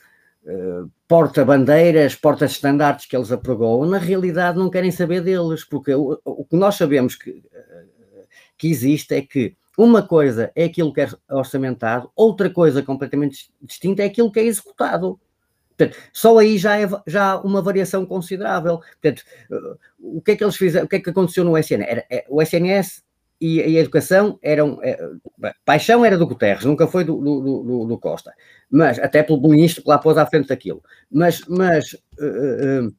uh, 0.44 0.92
porta-bandeiras, 1.08 2.16
porta-estandartes 2.16 3.06
que 3.06 3.16
eles 3.16 3.32
apregou, 3.32 3.86
na 3.86 4.00
realidade 4.00 4.58
não 4.58 4.72
querem 4.72 4.90
saber 4.90 5.22
deles, 5.22 5.64
porque 5.64 5.94
o, 5.94 6.20
o 6.26 6.44
que 6.44 6.56
nós 6.56 6.74
sabemos 6.78 7.14
que, 7.16 7.30
uh, 7.30 8.26
que 8.58 8.68
existe 8.68 9.14
é 9.14 9.22
que 9.22 9.56
uma 9.78 10.02
coisa 10.02 10.52
é 10.56 10.64
aquilo 10.64 10.92
que 10.92 11.02
é 11.02 11.10
orçamentado, 11.30 12.10
outra 12.16 12.50
coisa 12.50 12.82
completamente 12.82 13.52
distinta 13.62 14.02
é 14.02 14.08
aquilo 14.08 14.32
que 14.32 14.40
é 14.40 14.46
executado. 14.46 15.20
Portanto, 15.78 15.98
só 16.14 16.38
aí 16.38 16.58
já 16.58 16.80
é 16.80 16.88
já 17.08 17.38
uma 17.40 17.62
variação 17.62 18.06
considerável. 18.06 18.80
Portanto, 19.02 19.24
o 20.00 20.22
que 20.22 20.32
é 20.32 20.36
que 20.36 20.44
eles 20.44 20.56
fizeram, 20.56 20.86
o 20.86 20.90
que 20.90 20.98
é 20.98 21.00
que 21.00 21.10
aconteceu 21.10 21.44
no 21.44 21.58
SNS? 21.58 21.90
Era, 21.90 22.06
é, 22.10 22.26
o 22.30 22.42
SNS 22.42 23.04
e, 23.42 23.58
e, 23.60 23.78
a 23.78 23.82
educação 23.82 24.38
eram. 24.44 24.80
É, 24.84 25.00
paixão 25.66 26.06
era 26.06 26.16
do 26.16 26.28
Guterres, 26.28 26.64
nunca 26.64 26.86
foi 26.86 27.04
do, 27.04 27.16
do, 27.18 27.64
do, 27.64 27.86
do, 27.88 27.98
Costa. 27.98 28.32
Mas, 28.70 29.00
até 29.00 29.24
pelo 29.24 29.42
ministro 29.42 29.82
que 29.82 29.90
lá 29.90 29.98
pôs 29.98 30.16
à 30.16 30.26
frente 30.28 30.48
daquilo. 30.48 30.84
Mas, 31.12 31.42
mas 31.48 31.94
uh, 32.20 32.86
uh, 32.86 32.96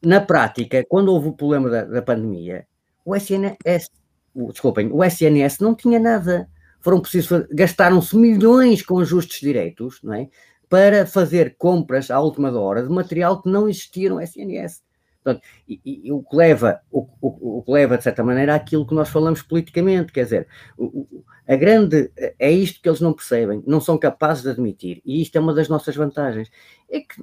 na 0.00 0.20
prática, 0.20 0.84
quando 0.88 1.08
houve 1.08 1.28
o 1.28 1.32
problema 1.32 1.68
da, 1.68 1.84
da 1.84 2.00
pandemia, 2.00 2.64
o 3.04 3.16
SNS, 3.16 3.90
o, 4.32 4.52
desculpem, 4.52 4.88
o 4.92 5.02
SNS 5.02 5.58
não 5.58 5.74
tinha 5.74 5.98
nada. 5.98 6.48
Foram 6.80 7.00
precisos, 7.00 7.44
gastaram-se 7.50 8.16
milhões 8.16 8.82
com 8.82 9.00
ajustes 9.00 9.40
direitos, 9.40 9.98
não 10.00 10.14
é? 10.14 10.28
Para 10.68 11.06
fazer 11.06 11.56
compras 11.58 12.10
à 12.10 12.20
última 12.20 12.50
hora 12.58 12.82
de 12.82 12.88
material 12.90 13.42
que 13.42 13.48
não 13.48 13.68
existia 13.68 14.10
no 14.10 14.20
SNS. 14.20 14.82
Portanto, 15.22 15.46
e, 15.68 15.80
e, 15.84 16.12
o, 16.12 16.22
que 16.22 16.36
leva, 16.36 16.80
o, 16.90 17.06
o, 17.20 17.58
o, 17.58 17.62
que 17.62 17.70
leva, 17.72 17.98
de 17.98 18.04
certa 18.04 18.22
maneira, 18.22 18.54
àquilo 18.54 18.86
que 18.86 18.94
nós 18.94 19.08
falamos 19.08 19.42
politicamente, 19.42 20.12
quer 20.12 20.24
dizer, 20.24 20.48
o, 20.76 21.24
a 21.46 21.56
grande, 21.56 22.10
é 22.38 22.50
isto 22.50 22.80
que 22.80 22.88
eles 22.88 23.00
não 23.00 23.12
percebem, 23.12 23.62
não 23.66 23.80
são 23.80 23.98
capazes 23.98 24.42
de 24.42 24.50
admitir, 24.50 25.00
e 25.04 25.22
isto 25.22 25.36
é 25.36 25.40
uma 25.40 25.54
das 25.54 25.68
nossas 25.68 25.96
vantagens, 25.96 26.50
é 26.90 27.00
que 27.00 27.22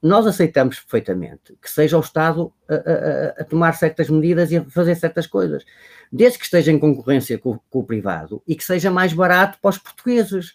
nós 0.00 0.26
aceitamos 0.26 0.80
perfeitamente 0.80 1.56
que 1.60 1.70
seja 1.70 1.96
o 1.96 2.00
Estado 2.00 2.52
a, 2.68 2.74
a, 2.74 3.42
a 3.42 3.44
tomar 3.44 3.72
certas 3.74 4.08
medidas 4.08 4.50
e 4.50 4.56
a 4.56 4.64
fazer 4.64 4.94
certas 4.94 5.26
coisas, 5.26 5.64
desde 6.10 6.38
que 6.38 6.44
esteja 6.44 6.70
em 6.70 6.78
concorrência 6.78 7.36
com, 7.36 7.58
com, 7.68 7.80
o 7.80 7.84
privado 7.84 8.42
e 8.46 8.54
que 8.54 8.64
seja 8.64 8.90
mais 8.90 9.12
barato 9.12 9.58
para 9.60 9.70
os 9.70 9.78
portugueses. 9.78 10.54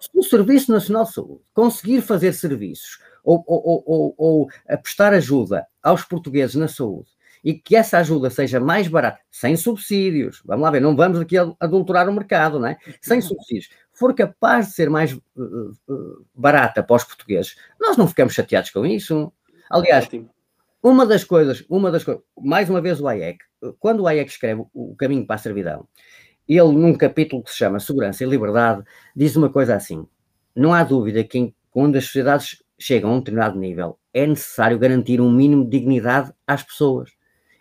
Se 0.00 0.10
o 0.14 0.22
Serviço 0.22 0.72
Nacional 0.72 1.04
de 1.04 1.12
Saúde 1.12 1.40
conseguir 1.52 2.00
fazer 2.00 2.32
serviços 2.32 2.98
ou, 3.24 3.42
ou, 3.46 3.82
ou, 3.86 4.14
ou 4.16 4.48
a 4.68 4.76
prestar 4.76 5.12
ajuda 5.12 5.66
aos 5.82 6.04
portugueses 6.04 6.54
na 6.54 6.68
saúde 6.68 7.08
e 7.44 7.52
que 7.52 7.76
essa 7.76 7.98
ajuda 7.98 8.30
seja 8.30 8.58
mais 8.58 8.88
barata, 8.88 9.20
sem 9.30 9.54
subsídios, 9.54 10.40
vamos 10.46 10.62
lá 10.62 10.70
ver, 10.70 10.80
não 10.80 10.96
vamos 10.96 11.20
aqui 11.20 11.36
adulterar 11.60 12.08
o 12.08 12.12
mercado, 12.12 12.58
não 12.58 12.68
é? 12.68 12.78
Sem 13.02 13.20
subsídios, 13.20 13.68
for 13.92 14.14
capaz 14.14 14.68
de 14.68 14.72
ser 14.72 14.88
mais 14.88 15.12
uh, 15.12 15.20
uh, 15.86 16.26
barata 16.34 16.82
para 16.82 16.96
os 16.96 17.04
portugueses, 17.04 17.56
nós 17.78 17.98
não 17.98 18.08
ficamos 18.08 18.32
chateados 18.32 18.70
com 18.70 18.86
isso. 18.86 19.30
Aliás, 19.70 20.08
uma 20.82 21.04
das 21.04 21.22
coisas, 21.22 21.62
uma 21.68 21.90
das 21.90 22.02
coisas, 22.02 22.22
mais 22.40 22.70
uma 22.70 22.80
vez 22.80 22.98
o 22.98 23.06
Hayek, 23.06 23.38
quando 23.78 24.00
o 24.00 24.06
Hayek 24.06 24.30
escreve 24.30 24.64
O 24.72 24.94
Caminho 24.96 25.26
para 25.26 25.36
a 25.36 25.38
Servidão, 25.38 25.86
ele, 26.48 26.72
num 26.72 26.94
capítulo 26.94 27.42
que 27.42 27.50
se 27.50 27.56
chama 27.56 27.80
Segurança 27.80 28.24
e 28.24 28.26
Liberdade, 28.26 28.82
diz 29.14 29.36
uma 29.36 29.50
coisa 29.50 29.74
assim: 29.74 30.06
não 30.54 30.72
há 30.72 30.82
dúvida 30.84 31.24
que 31.24 31.54
quando 31.70 31.96
as 31.96 32.04
sociedades 32.04 32.62
chegam 32.84 33.10
a 33.10 33.14
um 33.14 33.18
determinado 33.18 33.58
nível, 33.58 33.98
é 34.12 34.26
necessário 34.26 34.78
garantir 34.78 35.18
um 35.18 35.30
mínimo 35.30 35.64
de 35.64 35.70
dignidade 35.70 36.32
às 36.46 36.62
pessoas. 36.62 37.10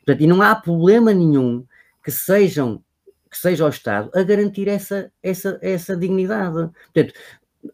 Portanto, 0.05 0.21
e 0.21 0.27
não 0.27 0.41
há 0.41 0.53
problema 0.53 1.13
nenhum 1.13 1.65
que 2.03 2.11
sejam 2.11 2.83
que 3.31 3.37
seja 3.37 3.65
o 3.65 3.69
Estado 3.69 4.11
a 4.13 4.21
garantir 4.21 4.67
essa, 4.67 5.11
essa, 5.23 5.57
essa 5.61 5.97
dignidade. 5.97 6.69
Portanto, 6.93 7.13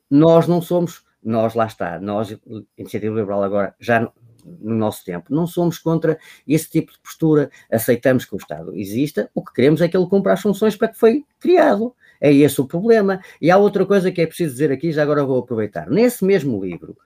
nós 0.09 0.47
não 0.47 0.61
somos, 0.61 1.03
nós 1.21 1.53
lá 1.53 1.65
está, 1.65 1.99
nós, 1.99 2.37
Iniciativa 2.77 3.13
Liberal 3.13 3.43
agora, 3.43 3.75
já 3.77 4.09
no 4.45 4.75
nosso 4.75 5.03
tempo, 5.03 5.33
não 5.33 5.45
somos 5.45 5.77
contra 5.77 6.17
esse 6.47 6.69
tipo 6.69 6.93
de 6.93 6.99
postura, 6.99 7.49
aceitamos 7.69 8.23
que 8.23 8.35
o 8.35 8.37
Estado 8.37 8.73
exista, 8.73 9.29
o 9.33 9.43
que 9.43 9.53
queremos 9.53 9.81
é 9.81 9.89
que 9.89 9.97
ele 9.97 10.07
cumpra 10.07 10.31
as 10.31 10.41
funções 10.41 10.77
para 10.77 10.87
que 10.87 10.97
foi 10.97 11.25
criado. 11.39 11.93
É 12.21 12.31
esse 12.31 12.61
o 12.61 12.67
problema. 12.67 13.21
E 13.41 13.49
há 13.49 13.57
outra 13.57 13.85
coisa 13.85 14.11
que 14.11 14.21
é 14.21 14.27
preciso 14.27 14.51
dizer 14.51 14.71
aqui, 14.71 14.91
já 14.91 15.03
agora 15.03 15.25
vou 15.25 15.39
aproveitar. 15.39 15.89
Nesse 15.89 16.23
mesmo 16.23 16.63
livro, 16.63 16.97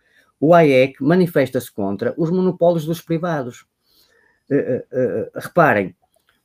o 0.45 0.53
AEC 0.53 1.01
manifesta-se 1.01 1.71
contra 1.71 2.13
os 2.17 2.29
monopólios 2.29 2.85
dos 2.85 2.99
privados. 2.99 3.65
Uh, 4.51 4.55
uh, 4.55 5.21
uh, 5.21 5.31
reparem, 5.35 5.95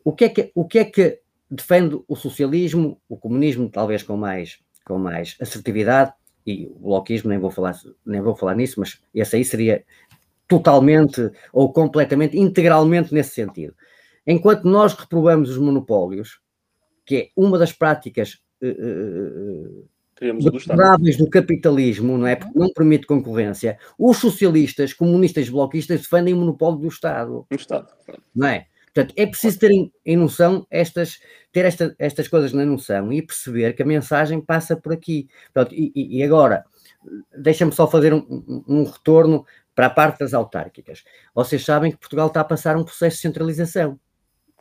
o 0.04 0.12
que, 0.12 0.26
é 0.26 0.28
que, 0.28 0.52
o 0.54 0.64
que 0.64 0.78
é 0.78 0.84
que 0.84 1.20
defende 1.50 2.00
o 2.06 2.14
socialismo, 2.14 3.00
o 3.08 3.16
comunismo 3.16 3.68
talvez 3.68 4.04
com 4.04 4.16
mais, 4.16 4.60
com 4.84 5.00
mais 5.00 5.36
assertividade, 5.40 6.12
e 6.46 6.66
o 6.66 6.78
bloquismo, 6.78 7.28
nem 7.28 7.40
vou 7.40 7.50
falar, 7.50 7.76
nem 8.06 8.20
vou 8.20 8.36
falar 8.36 8.54
nisso, 8.54 8.78
mas 8.78 9.00
esse 9.12 9.34
aí 9.34 9.44
seria 9.44 9.84
totalmente 10.46 11.32
ou 11.52 11.72
completamente, 11.72 12.38
integralmente 12.38 13.12
nesse 13.12 13.30
sentido. 13.30 13.74
Enquanto 14.24 14.62
nós 14.62 14.94
reprovamos 14.94 15.50
os 15.50 15.58
monopólios, 15.58 16.40
que 17.04 17.16
é 17.16 17.28
uma 17.34 17.58
das 17.58 17.72
práticas 17.72 18.38
uh, 18.62 19.88
Queríamos 20.18 20.44
do 21.16 21.30
capitalismo, 21.30 22.18
não 22.18 22.26
é? 22.26 22.34
Porque 22.34 22.58
não 22.58 22.72
permite 22.72 23.06
concorrência. 23.06 23.78
Os 23.96 24.16
socialistas, 24.16 24.92
comunistas, 24.92 25.48
bloquistas 25.48 26.00
defendem 26.00 26.34
o 26.34 26.38
monopólio 26.38 26.80
do 26.80 26.88
Estado. 26.88 27.46
Do 27.48 27.56
Estado. 27.56 27.86
Não 28.34 28.48
é? 28.48 28.66
Portanto, 28.92 29.14
é 29.16 29.26
preciso 29.26 29.60
ter 29.60 29.70
em, 29.70 29.92
em 30.04 30.16
noção 30.16 30.66
estas, 30.68 31.20
ter 31.52 31.64
esta, 31.64 31.94
estas 32.00 32.26
coisas 32.26 32.52
na 32.52 32.66
noção 32.66 33.12
e 33.12 33.22
perceber 33.22 33.74
que 33.74 33.82
a 33.82 33.86
mensagem 33.86 34.40
passa 34.40 34.76
por 34.76 34.92
aqui. 34.92 35.28
Portanto, 35.54 35.72
e, 35.72 35.92
e 35.94 36.20
agora, 36.24 36.64
deixa-me 37.36 37.70
só 37.70 37.86
fazer 37.86 38.12
um, 38.12 38.26
um, 38.28 38.64
um, 38.66 38.84
retorno 38.84 39.46
para 39.72 39.86
a 39.86 39.90
parte 39.90 40.18
das 40.18 40.34
autárquicas. 40.34 41.04
Vocês 41.32 41.64
sabem 41.64 41.92
que 41.92 41.98
Portugal 41.98 42.26
está 42.26 42.40
a 42.40 42.44
passar 42.44 42.76
um 42.76 42.82
processo 42.82 43.16
de 43.16 43.22
centralização. 43.22 44.00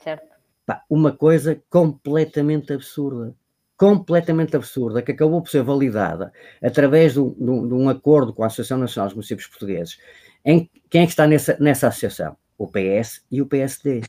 Certo. 0.03 0.27
Pá, 0.67 0.83
uma 0.87 1.11
coisa 1.11 1.59
completamente 1.67 2.71
absurda 2.73 3.33
completamente 3.77 4.55
absurda, 4.55 5.01
que 5.01 5.11
acabou 5.11 5.41
por 5.41 5.49
ser 5.49 5.61
validada 5.61 6.33
através 6.61 7.13
de 7.13 7.19
um, 7.19 7.67
de 7.67 7.73
um 7.73 7.87
acordo 7.87 8.33
com 8.33 8.43
a 8.43 8.47
Associação 8.47 8.79
Nacional 8.79 9.07
dos 9.07 9.15
Municípios 9.15 9.47
Portugueses. 9.47 9.99
Em, 10.43 10.69
quem 10.89 11.03
é 11.03 11.05
que 11.05 11.11
está 11.11 11.27
nessa, 11.27 11.55
nessa 11.59 11.87
associação? 11.87 12.35
O 12.57 12.67
PS 12.67 13.23
e 13.31 13.41
o 13.41 13.45
PSD. 13.45 14.01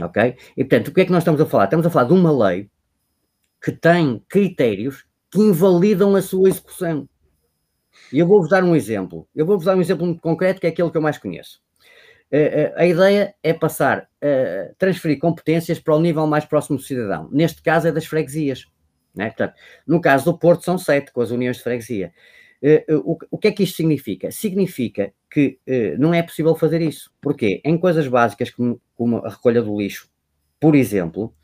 Ok? 0.00 0.36
E, 0.56 0.64
portanto, 0.64 0.88
o 0.88 0.92
que 0.92 1.02
é 1.02 1.04
que 1.04 1.12
nós 1.12 1.22
estamos 1.22 1.40
a 1.40 1.46
falar? 1.46 1.64
Estamos 1.64 1.86
a 1.86 1.90
falar 1.90 2.08
de 2.08 2.12
uma 2.12 2.48
lei 2.48 2.68
que 3.62 3.70
tem 3.70 4.22
critérios 4.28 5.06
que 5.30 5.38
invalidam 5.38 6.16
a 6.16 6.22
sua 6.22 6.48
execução. 6.48 7.08
E 8.12 8.18
eu 8.18 8.26
vou-vos 8.26 8.50
dar 8.50 8.64
um 8.64 8.74
exemplo. 8.74 9.28
Eu 9.34 9.46
vou-vos 9.46 9.64
dar 9.64 9.76
um 9.76 9.80
exemplo 9.80 10.04
muito 10.04 10.20
concreto, 10.20 10.60
que 10.60 10.66
é 10.66 10.70
aquele 10.70 10.90
que 10.90 10.96
eu 10.96 11.02
mais 11.02 11.18
conheço. 11.18 11.62
Uh, 12.32 12.36
uh, 12.36 12.72
a 12.76 12.86
ideia 12.86 13.34
é 13.42 13.52
passar, 13.52 14.08
uh, 14.22 14.74
transferir 14.76 15.18
competências 15.18 15.78
para 15.78 15.94
o 15.94 16.00
nível 16.00 16.26
mais 16.26 16.44
próximo 16.44 16.76
do 16.76 16.82
cidadão. 16.82 17.28
Neste 17.30 17.62
caso 17.62 17.88
é 17.88 17.92
das 17.92 18.06
freguesias. 18.06 18.66
Né? 19.14 19.26
Portanto, 19.26 19.54
no 19.86 20.00
caso 20.00 20.24
do 20.24 20.38
Porto 20.38 20.64
são 20.64 20.76
sete, 20.76 21.12
com 21.12 21.20
as 21.20 21.30
uniões 21.30 21.58
de 21.58 21.62
freguesia. 21.62 22.12
O, 23.04 23.18
o, 23.30 23.38
que 23.38 23.48
é 23.48 23.52
que 23.52 23.62
isto 23.62 23.76
significa? 23.76 24.30
Significa 24.30 25.12
que 25.30 25.60
não 25.98 26.14
é 26.14 26.22
possível 26.22 26.56
fazer 26.56 26.80
isso. 26.80 27.12
Porquê? 27.20 27.60
Em 27.62 27.76
coisas 27.76 28.08
básicas 28.08 28.48
como, 28.48 28.80
como 28.96 29.18
a 29.18 29.28
recolha 29.28 29.60
do 29.60 29.78
lixo, 29.78 30.08
por 30.58 30.74
exemplo, 30.74 31.34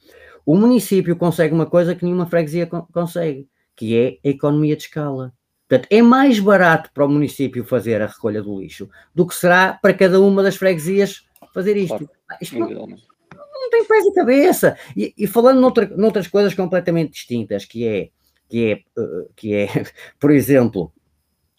o 0.46 0.56
município 0.56 1.14
consegue 1.14 1.54
uma 1.54 1.66
coisa 1.66 1.94
que 1.94 2.06
nenhuma 2.06 2.24
freguesia 2.24 2.66
consegue, 2.66 3.46
que 3.76 3.94
é 3.94 4.18
a 4.26 4.30
economia 4.30 4.74
de 4.74 4.84
escala. 4.84 5.34
Portanto, 5.70 5.86
é 5.88 6.02
mais 6.02 6.40
barato 6.40 6.90
para 6.92 7.06
o 7.06 7.08
município 7.08 7.64
fazer 7.64 8.02
a 8.02 8.06
recolha 8.06 8.42
do 8.42 8.58
lixo 8.60 8.90
do 9.14 9.24
que 9.24 9.36
será 9.36 9.78
para 9.80 9.94
cada 9.94 10.20
uma 10.20 10.42
das 10.42 10.56
freguesias 10.56 11.24
fazer 11.54 11.76
isto. 11.76 11.96
Claro, 11.96 12.10
isto 12.42 12.58
não, 12.58 12.68
não, 12.68 13.70
tem 13.70 13.84
pés 13.84 14.04
e 14.04 14.12
cabeça. 14.12 14.76
E, 14.96 15.14
e 15.16 15.28
falando 15.28 15.60
noutra, 15.60 15.86
noutras 15.96 16.26
coisas 16.26 16.54
completamente 16.54 17.12
distintas, 17.12 17.64
que 17.64 17.86
é, 17.86 18.08
que 18.48 18.64
é, 18.66 18.72
eh, 18.72 19.28
que 19.36 19.54
é, 19.54 19.68
por 20.18 20.32
exemplo, 20.32 20.92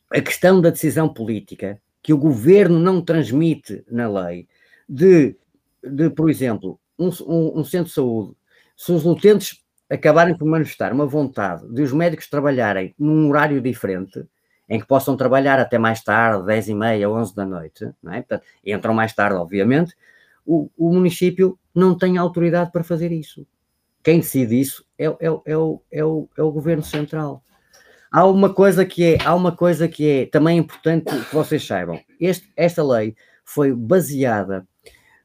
a 0.10 0.20
questão 0.20 0.60
da 0.60 0.72
decisão 0.72 1.08
política 1.08 1.82
que 2.04 2.12
o 2.12 2.18
governo 2.18 2.80
não 2.80 3.02
transmite 3.02 3.82
na 3.90 4.10
lei 4.10 4.46
de, 4.90 5.38
de 5.82 6.10
por 6.10 6.30
exemplo, 6.30 6.78
um, 7.00 7.08
um, 7.26 7.60
um 7.62 7.64
centro 7.64 7.88
de 7.88 7.94
saúde, 7.94 8.36
se 8.76 8.92
os 8.92 9.06
utentes 9.06 9.61
acabarem 9.92 10.36
por 10.36 10.46
manifestar 10.46 10.94
uma 10.94 11.06
vontade 11.06 11.68
de 11.68 11.82
os 11.82 11.92
médicos 11.92 12.30
trabalharem 12.30 12.96
num 12.98 13.28
horário 13.30 13.60
diferente, 13.60 14.26
em 14.70 14.80
que 14.80 14.88
possam 14.88 15.18
trabalhar 15.18 15.60
até 15.60 15.78
mais 15.78 16.02
tarde, 16.02 16.46
10 16.46 16.70
e 16.70 16.74
meia, 16.74 17.10
11 17.10 17.36
da 17.36 17.46
noite, 17.46 17.92
não 18.02 18.14
é? 18.14 18.22
Portanto, 18.22 18.44
entram 18.66 18.94
mais 18.94 19.14
tarde, 19.14 19.36
obviamente, 19.36 19.94
o, 20.46 20.70
o, 20.78 20.94
município 20.94 21.60
não 21.76 21.98
tem 21.98 22.18
autoridade 22.18 22.72
para 22.72 22.86
fazer 22.86 23.12
isso. 23.12 23.46
Quem 24.02 24.20
decide 24.20 24.60
isso 24.60 24.86
é, 24.98 25.08
é, 25.08 25.16
é, 25.46 25.58
o, 25.58 25.84
é, 25.92 26.06
o, 26.06 26.30
é 26.38 26.42
o 26.42 26.52
governo 26.52 26.84
central. 26.84 27.44
Há 28.10 28.26
uma 28.26 28.54
coisa 28.54 28.86
que 28.86 29.04
é, 29.04 29.18
há 29.24 29.36
uma 29.36 29.52
coisa 29.52 29.90
que 29.90 30.10
é 30.10 30.26
também 30.26 30.58
importante 30.58 31.14
que 31.26 31.36
vocês 31.36 31.66
saibam. 31.66 32.00
Este, 32.20 32.50
esta 32.56 32.82
lei 32.82 33.14
foi 33.44 33.74
baseada 33.74 34.66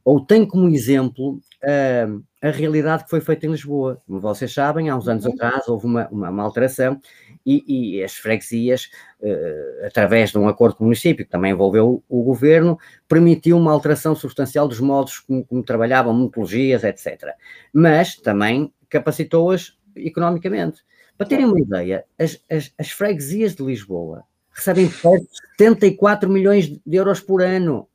ou 0.07 0.21
tem 0.21 0.47
como 0.47 0.69
exemplo 0.69 1.41
uh, 1.65 2.23
a 2.41 2.51
realidade 2.51 3.03
que 3.03 3.11
foi 3.11 3.21
feita 3.21 3.45
em 3.45 3.51
Lisboa. 3.51 4.01
Como 4.07 4.21
vocês 4.21 4.55
sabem, 4.55 4.89
há 4.89 4.97
uns 4.97 5.09
anos 5.09 5.25
uhum. 5.25 5.33
atrás 5.33 5.67
houve 5.67 5.85
uma, 5.85 6.07
uma, 6.11 6.31
uma 6.31 6.43
alteração 6.45 7.01
e, 7.45 7.97
e, 7.99 8.05
as 8.05 8.15
freguesias, 8.15 8.89
uh, 9.21 9.85
através 9.85 10.31
de 10.31 10.39
um 10.39 10.47
acordo 10.47 10.77
com 10.77 10.85
o 10.85 10.87
município, 10.87 11.25
que 11.25 11.31
também 11.31 11.51
envolveu 11.51 12.05
o, 12.09 12.21
o 12.21 12.23
governo, 12.23 12.79
permitiu 13.09 13.57
uma 13.57 13.73
alteração 13.73 14.15
substancial 14.15 14.69
dos 14.69 14.79
modos 14.79 15.19
como, 15.19 15.45
como 15.45 15.65
trabalhavam, 15.65 16.17
metodologias, 16.17 16.85
etc. 16.85 17.33
Mas 17.73 18.15
também 18.15 18.73
capacitou-as 18.89 19.77
economicamente. 19.97 20.85
Para 21.19 21.27
terem 21.27 21.47
uma 21.47 21.59
ideia, 21.59 22.05
as, 22.17 22.41
as, 22.49 22.73
as 22.79 22.91
freguesias 22.91 23.57
de 23.57 23.65
Lisboa 23.65 24.23
recebem 24.53 24.89
perto 24.89 25.25
de 25.25 25.39
74 25.59 26.31
milhões 26.31 26.69
de 26.69 26.97
euros 26.97 27.19
por 27.19 27.43
ano 27.43 27.89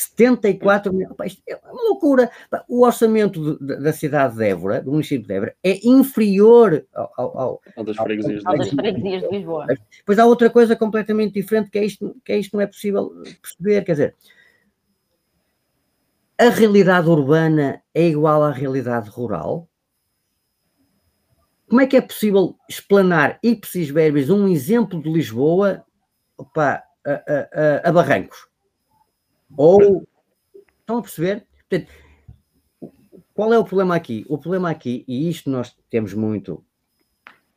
74 0.00 0.92
milhões. 0.92 1.14
Isto 1.26 1.42
é 1.46 1.56
uma 1.56 1.82
loucura. 1.82 2.30
O 2.66 2.84
orçamento 2.84 3.58
de, 3.58 3.76
da 3.76 3.92
cidade 3.92 4.34
de 4.34 4.44
Évora, 4.48 4.80
do 4.80 4.92
município 4.92 5.26
de 5.26 5.34
Évora, 5.34 5.54
é 5.62 5.86
inferior 5.86 6.86
ao, 6.94 7.12
ao, 7.16 7.60
ao 7.76 7.84
das 7.84 7.96
freguesias, 7.96 8.42
ao, 8.46 8.56
das 8.56 8.70
freguesias 8.70 9.22
de 9.22 9.28
Lisboa. 9.28 9.66
Pois 10.06 10.18
há 10.18 10.24
outra 10.24 10.48
coisa 10.48 10.74
completamente 10.74 11.34
diferente 11.34 11.70
que 11.70 11.78
é 11.78 11.84
isto, 11.84 12.16
que 12.24 12.32
é 12.32 12.38
isto 12.38 12.56
não 12.56 12.62
é 12.62 12.66
possível 12.66 13.12
perceber. 13.42 13.84
Quer 13.84 13.92
dizer, 13.92 14.14
a 16.38 16.48
realidade 16.48 17.08
urbana 17.08 17.82
é 17.94 18.08
igual 18.08 18.42
à 18.42 18.50
realidade 18.50 19.10
rural? 19.10 19.68
Como 21.68 21.82
é 21.82 21.86
que 21.86 21.96
é 21.96 22.00
possível 22.00 22.56
explanar 22.68 23.38
ipsis 23.42 23.90
verbis 23.90 24.30
um 24.30 24.48
exemplo 24.48 25.00
de 25.00 25.12
Lisboa 25.12 25.84
opa, 26.38 26.82
a, 27.06 27.12
a, 27.12 27.88
a 27.90 27.92
Barrancos? 27.92 28.49
Ou 29.56 30.06
estão 30.80 30.98
a 30.98 31.02
perceber? 31.02 31.46
Portanto, 31.68 31.92
qual 33.34 33.52
é 33.52 33.58
o 33.58 33.64
problema 33.64 33.94
aqui? 33.94 34.24
O 34.28 34.38
problema 34.38 34.70
aqui, 34.70 35.04
e 35.08 35.28
isto 35.28 35.48
nós 35.48 35.74
temos 35.88 36.12
muito 36.14 36.64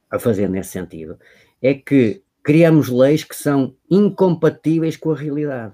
a 0.09 0.19
fazer 0.19 0.47
nesse 0.47 0.69
sentido, 0.69 1.19
é 1.61 1.73
que 1.73 2.23
criamos 2.43 2.89
leis 2.89 3.23
que 3.23 3.35
são 3.35 3.75
incompatíveis 3.89 4.95
com 4.95 5.11
a 5.11 5.15
realidade. 5.15 5.73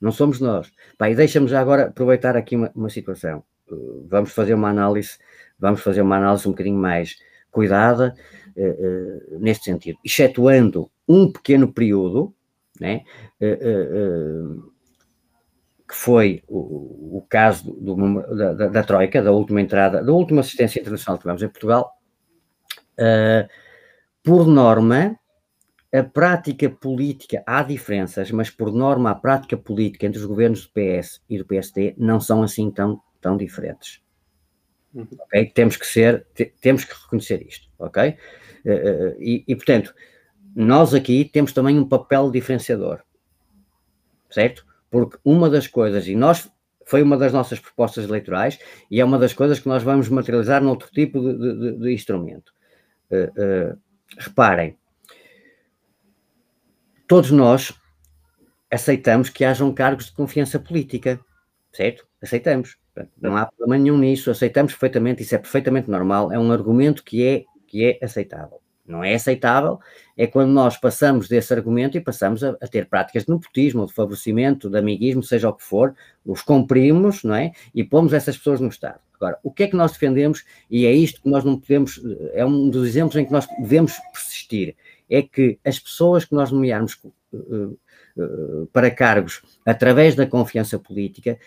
Não 0.00 0.12
somos 0.12 0.40
nós. 0.40 0.72
Pá, 0.98 1.10
e 1.10 1.14
deixa-me 1.14 1.48
já 1.48 1.60
agora 1.60 1.84
aproveitar 1.84 2.36
aqui 2.36 2.56
uma, 2.56 2.70
uma 2.74 2.90
situação. 2.90 3.42
Uh, 3.70 4.06
vamos 4.08 4.32
fazer 4.32 4.54
uma 4.54 4.68
análise, 4.68 5.18
vamos 5.58 5.80
fazer 5.80 6.02
uma 6.02 6.16
análise 6.16 6.46
um 6.46 6.52
bocadinho 6.52 6.78
mais 6.78 7.16
cuidada 7.50 8.14
uh, 8.56 9.36
uh, 9.36 9.38
neste 9.38 9.64
sentido, 9.64 9.98
excetuando 10.04 10.90
um 11.08 11.30
pequeno 11.30 11.72
período, 11.72 12.34
né? 12.80 13.02
Uh, 13.40 14.73
que 15.94 16.00
foi 16.00 16.42
o, 16.48 17.18
o 17.18 17.26
caso 17.28 17.72
do, 17.72 18.20
da, 18.34 18.52
da, 18.52 18.66
da, 18.66 18.82
Troika, 18.82 19.22
da 19.22 19.30
última 19.30 19.60
entrada, 19.60 20.02
da 20.02 20.12
última 20.12 20.40
assistência 20.40 20.80
internacional 20.80 21.16
que 21.16 21.22
tivemos 21.22 21.42
em 21.42 21.48
Portugal, 21.48 21.96
uh, 22.98 23.48
por 24.20 24.44
norma, 24.48 25.16
a 25.94 26.02
prática 26.02 26.68
política, 26.68 27.44
há 27.46 27.62
diferenças, 27.62 28.32
mas 28.32 28.50
por 28.50 28.72
norma 28.72 29.12
a 29.12 29.14
prática 29.14 29.56
política 29.56 30.04
entre 30.04 30.18
os 30.18 30.26
governos 30.26 30.66
do 30.66 30.72
PS 30.72 31.22
e 31.30 31.38
do 31.38 31.44
PSD 31.44 31.94
não 31.96 32.18
são 32.18 32.42
assim 32.42 32.72
tão, 32.72 33.00
tão 33.20 33.36
diferentes. 33.36 34.02
Uhum. 34.92 35.06
Ok? 35.20 35.52
Temos 35.54 35.76
que 35.76 35.86
ser, 35.86 36.26
temos 36.60 36.84
que 36.84 36.92
reconhecer 36.92 37.46
isto, 37.46 37.68
ok? 37.78 38.16
Uh, 38.64 39.16
e, 39.20 39.44
e, 39.46 39.54
portanto, 39.54 39.94
nós 40.56 40.92
aqui 40.92 41.24
temos 41.24 41.52
também 41.52 41.78
um 41.78 41.88
papel 41.88 42.32
diferenciador, 42.32 43.00
certo? 44.28 44.73
Porque 44.94 45.18
uma 45.24 45.50
das 45.50 45.66
coisas, 45.66 46.06
e 46.06 46.14
nós 46.14 46.48
foi 46.86 47.02
uma 47.02 47.16
das 47.16 47.32
nossas 47.32 47.58
propostas 47.58 48.04
eleitorais 48.04 48.60
e 48.88 49.00
é 49.00 49.04
uma 49.04 49.18
das 49.18 49.32
coisas 49.32 49.58
que 49.58 49.66
nós 49.66 49.82
vamos 49.82 50.08
materializar 50.08 50.62
noutro 50.62 50.88
tipo 50.92 51.20
de, 51.20 51.36
de, 51.36 51.78
de 51.80 51.92
instrumento. 51.92 52.52
Uh, 53.10 53.72
uh, 53.72 53.78
reparem, 54.16 54.78
todos 57.08 57.32
nós 57.32 57.74
aceitamos 58.70 59.30
que 59.30 59.44
hajam 59.44 59.74
cargos 59.74 60.06
de 60.06 60.12
confiança 60.12 60.60
política, 60.60 61.18
certo? 61.72 62.06
Aceitamos. 62.22 62.76
Não 63.20 63.36
há 63.36 63.46
problema 63.46 63.82
nenhum 63.82 63.98
nisso, 63.98 64.30
aceitamos 64.30 64.74
perfeitamente, 64.74 65.24
isso 65.24 65.34
é 65.34 65.38
perfeitamente 65.38 65.90
normal, 65.90 66.30
é 66.30 66.38
um 66.38 66.52
argumento 66.52 67.02
que 67.02 67.26
é, 67.26 67.44
que 67.66 67.84
é 67.84 67.98
aceitável 68.00 68.63
não 68.86 69.02
é 69.02 69.14
aceitável, 69.14 69.80
é 70.16 70.26
quando 70.26 70.50
nós 70.50 70.76
passamos 70.76 71.28
desse 71.28 71.52
argumento 71.52 71.96
e 71.96 72.00
passamos 72.00 72.44
a, 72.44 72.50
a, 72.60 72.68
ter 72.68 72.86
práticas 72.86 73.24
de 73.24 73.32
nepotismo, 73.32 73.86
de 73.86 73.92
favorecimento, 73.92 74.68
de 74.68 74.78
amiguismo, 74.78 75.22
seja 75.22 75.48
o 75.48 75.54
que 75.54 75.62
for, 75.62 75.94
os 76.24 76.42
cumprimos, 76.42 77.24
não 77.24 77.34
é? 77.34 77.52
E 77.74 77.82
pomos 77.82 78.12
essas 78.12 78.36
pessoas 78.36 78.60
no 78.60 78.68
Estado. 78.68 79.00
Agora, 79.14 79.38
o 79.42 79.50
que 79.50 79.62
é 79.62 79.68
que 79.68 79.76
nós 79.76 79.92
defendemos, 79.92 80.44
e 80.70 80.86
é 80.86 80.92
isto 80.92 81.22
que 81.22 81.28
nós 81.28 81.44
não 81.44 81.58
podemos, 81.58 82.00
é 82.34 82.44
um 82.44 82.68
dos 82.68 82.86
exemplos 82.86 83.16
em 83.16 83.24
que 83.24 83.32
nós 83.32 83.46
devemos 83.58 83.98
persistir, 84.12 84.76
é 85.08 85.22
que 85.22 85.58
as 85.64 85.78
pessoas 85.78 86.24
que 86.24 86.34
nós 86.34 86.50
nomearmos 86.50 86.98
uh, 87.32 87.78
uh, 88.16 88.66
para 88.72 88.90
cargos 88.90 89.42
através 89.64 90.14
da 90.14 90.26
confiança 90.26 90.78
política 90.78 91.38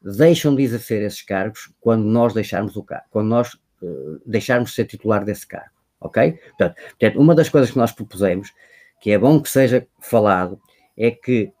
deixam 0.00 0.54
de 0.54 0.62
exercer 0.62 1.02
esses 1.02 1.22
cargos 1.22 1.72
quando 1.80 2.04
nós 2.04 2.34
deixarmos 2.34 2.76
o 2.76 2.82
cargo, 2.82 3.06
quando 3.10 3.28
nós 3.28 3.54
uh, 3.82 4.20
deixarmos 4.24 4.70
de 4.70 4.76
ser 4.76 4.84
titular 4.84 5.24
desse 5.24 5.46
cargo 5.46 5.73
ok? 6.04 6.32
Portanto, 6.32 6.76
portanto, 6.90 7.20
uma 7.20 7.34
das 7.34 7.48
coisas 7.48 7.70
que 7.70 7.78
nós 7.78 7.90
propusemos, 7.90 8.52
que 9.00 9.10
é 9.10 9.18
bom 9.18 9.40
que 9.40 9.48
seja 9.48 9.86
falado, 9.98 10.60
é 10.96 11.10
que 11.10 11.52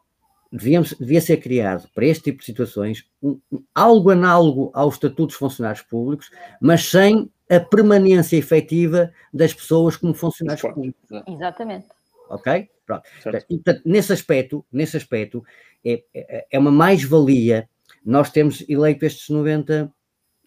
devíamos, 0.52 0.94
devia 0.98 1.20
ser 1.20 1.38
criado 1.38 1.88
para 1.94 2.06
este 2.06 2.24
tipo 2.24 2.38
de 2.38 2.44
situações 2.44 3.04
um, 3.22 3.40
algo 3.74 4.10
análogo 4.10 4.70
aos 4.72 4.94
estatutos 4.94 5.34
funcionários 5.34 5.82
públicos, 5.82 6.30
mas 6.60 6.84
sem 6.88 7.28
a 7.50 7.58
permanência 7.58 8.36
efetiva 8.36 9.12
das 9.32 9.52
pessoas 9.52 9.96
como 9.96 10.14
funcionários 10.14 10.62
públicos. 10.62 11.02
Exatamente. 11.26 11.88
Ok? 12.28 12.68
Pronto. 12.86 13.04
E, 13.48 13.56
portanto, 13.56 13.82
nesse 13.84 14.12
aspecto, 14.12 14.64
nesse 14.70 14.96
aspecto 14.96 15.44
é, 15.84 16.02
é, 16.14 16.46
é 16.52 16.58
uma 16.58 16.70
mais-valia 16.70 17.68
nós 18.04 18.30
temos 18.30 18.62
eleito 18.68 19.06
estes 19.06 19.30
90 19.30 19.90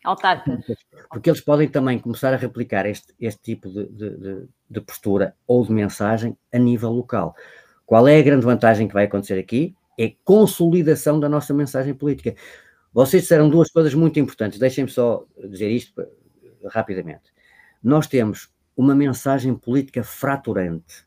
autarcas. 0.04 0.66
Porque 1.10 1.30
eles 1.30 1.42
podem 1.42 1.68
também 1.68 2.00
começar 2.00 2.34
a 2.34 2.38
replicar 2.38 2.86
este, 2.86 3.14
este 3.20 3.42
tipo 3.42 3.70
de, 3.70 3.86
de, 3.86 4.48
de, 4.70 4.82
postura 4.82 5.36
ou 5.46 5.66
de 5.66 5.72
mensagem 5.72 6.38
a 6.54 6.58
nível 6.58 6.92
local. 6.92 7.36
Qual 7.86 8.08
é 8.08 8.18
a 8.18 8.22
grande 8.22 8.46
vantagem 8.46 8.88
que 8.88 8.94
vai 8.94 9.06
acontecer 9.06 9.40
aqui? 9.40 9.76
É 9.98 10.14
consolidação 10.24 11.20
da 11.20 11.28
nossa 11.28 11.54
mensagem 11.54 11.94
política. 11.94 12.36
Vocês 12.94 13.24
disseram 13.24 13.50
duas 13.50 13.70
coisas 13.70 13.94
muito 13.94 14.20
importantes, 14.20 14.60
deixem-me 14.60 14.90
só 14.90 15.26
dizer 15.50 15.70
isto 15.70 16.06
rapidamente. 16.66 17.32
Nós 17.84 18.08
temos 18.08 18.50
uma 18.76 18.94
mensagem 18.94 19.56
política 19.56 20.04
fraturante, 20.04 21.06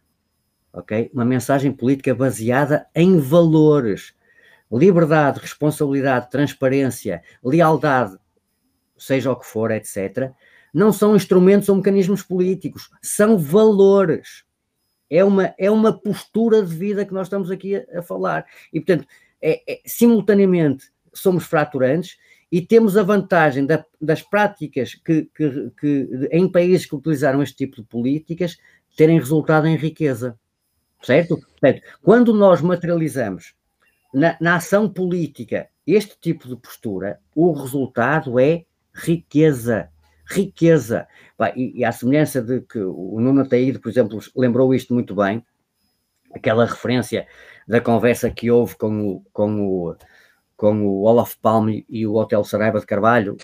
ok? 0.72 1.10
Uma 1.12 1.24
mensagem 1.24 1.72
política 1.72 2.14
baseada 2.14 2.86
em 2.94 3.18
valores, 3.18 4.14
liberdade, 4.70 5.40
responsabilidade, 5.40 6.30
transparência, 6.30 7.22
lealdade, 7.44 8.16
seja 9.00 9.32
o 9.32 9.36
que 9.36 9.46
for, 9.46 9.70
etc. 9.70 10.30
Não 10.72 10.92
são 10.92 11.16
instrumentos 11.16 11.68
ou 11.68 11.76
mecanismos 11.76 12.22
políticos, 12.22 12.90
são 13.02 13.38
valores. 13.38 14.44
É 15.08 15.24
uma, 15.24 15.54
é 15.58 15.70
uma 15.70 15.92
postura 15.92 16.62
de 16.62 16.74
vida 16.74 17.04
que 17.04 17.12
nós 17.12 17.26
estamos 17.26 17.50
aqui 17.50 17.76
a, 17.76 17.98
a 17.98 18.02
falar. 18.02 18.46
E, 18.72 18.80
portanto, 18.80 19.08
é, 19.42 19.72
é, 19.72 19.80
simultaneamente 19.84 20.90
somos 21.12 21.44
fraturantes 21.44 22.16
e 22.52 22.60
temos 22.60 22.96
a 22.96 23.02
vantagem 23.02 23.64
da, 23.64 23.84
das 24.00 24.22
práticas 24.22 24.94
que, 24.94 25.28
que, 25.34 25.70
que, 25.80 26.28
em 26.30 26.50
países 26.50 26.86
que 26.86 26.94
utilizaram 26.94 27.42
este 27.42 27.56
tipo 27.56 27.76
de 27.76 27.82
políticas 27.82 28.58
terem 28.96 29.18
resultado 29.18 29.66
em 29.66 29.76
riqueza. 29.76 30.38
Certo? 31.02 31.38
Portanto, 31.38 31.82
quando 32.02 32.34
nós 32.34 32.60
materializamos 32.60 33.54
na, 34.12 34.36
na 34.40 34.56
ação 34.56 34.88
política 34.88 35.68
este 35.86 36.18
tipo 36.20 36.48
de 36.48 36.56
postura, 36.56 37.18
o 37.34 37.52
resultado 37.52 38.38
é 38.38 38.64
riqueza. 38.94 39.90
Riqueza. 40.26 41.06
E, 41.56 41.80
e 41.80 41.84
à 41.84 41.92
semelhança 41.92 42.42
de 42.42 42.60
que 42.60 42.78
o 42.78 43.18
Nuno 43.20 43.48
Taíde, 43.48 43.78
por 43.78 43.88
exemplo, 43.88 44.18
lembrou 44.36 44.74
isto 44.74 44.94
muito 44.94 45.14
bem, 45.14 45.44
aquela 46.34 46.66
referência 46.66 47.26
da 47.66 47.80
conversa 47.80 48.30
que 48.30 48.50
houve 48.50 48.76
com 48.76 49.06
o, 49.06 49.24
com 49.32 49.60
o, 49.60 49.96
com 50.56 50.86
o 50.86 51.02
Olaf 51.02 51.36
Palme 51.40 51.86
e 51.88 52.06
o 52.06 52.14
Hotel 52.14 52.44
Saraiva 52.44 52.80
de 52.80 52.86
Carvalho, 52.86 53.36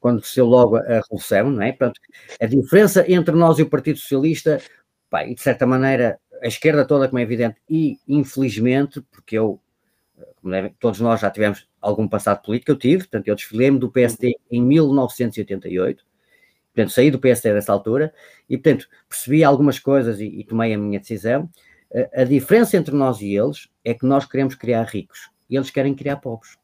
quando, 0.00 0.20
desceu 0.20 0.46
logo 0.46 0.76
a 0.76 1.00
Revolução, 1.00 1.50
não 1.50 1.62
é? 1.62 1.72
Portanto, 1.72 2.00
a 2.40 2.46
diferença 2.46 3.04
entre 3.10 3.34
nós 3.34 3.58
e 3.58 3.62
o 3.62 3.68
Partido 3.68 3.98
Socialista, 3.98 4.60
pá, 5.10 5.24
e 5.26 5.34
de 5.34 5.40
certa 5.40 5.66
maneira, 5.66 6.18
a 6.42 6.46
esquerda 6.46 6.84
toda, 6.84 7.08
como 7.08 7.18
é 7.18 7.22
evidente, 7.22 7.56
e 7.68 7.98
infelizmente, 8.08 9.00
porque 9.10 9.38
eu, 9.38 9.60
todos 10.78 11.00
nós 11.00 11.20
já 11.20 11.30
tivemos 11.30 11.68
algum 11.80 12.08
passado 12.08 12.42
político, 12.42 12.72
eu 12.72 12.78
tive, 12.78 13.04
portanto, 13.04 13.28
eu 13.28 13.34
desfilei-me 13.34 13.78
do 13.78 13.90
PSD 13.90 14.36
em 14.50 14.62
1988, 14.62 16.04
portanto, 16.74 16.92
saí 16.92 17.10
do 17.10 17.18
PSD 17.18 17.54
dessa 17.54 17.72
altura, 17.72 18.12
e, 18.48 18.56
portanto, 18.56 18.88
percebi 19.08 19.44
algumas 19.44 19.78
coisas 19.78 20.20
e, 20.20 20.26
e 20.26 20.44
tomei 20.44 20.74
a 20.74 20.78
minha 20.78 20.98
decisão. 20.98 21.48
A, 22.14 22.22
a 22.22 22.24
diferença 22.24 22.76
entre 22.76 22.94
nós 22.94 23.20
e 23.20 23.36
eles 23.36 23.68
é 23.84 23.94
que 23.94 24.06
nós 24.06 24.26
queremos 24.26 24.54
criar 24.54 24.84
ricos 24.84 25.30
e 25.48 25.56
eles 25.56 25.70
querem 25.70 25.94
criar 25.94 26.16
pobres. 26.16 26.56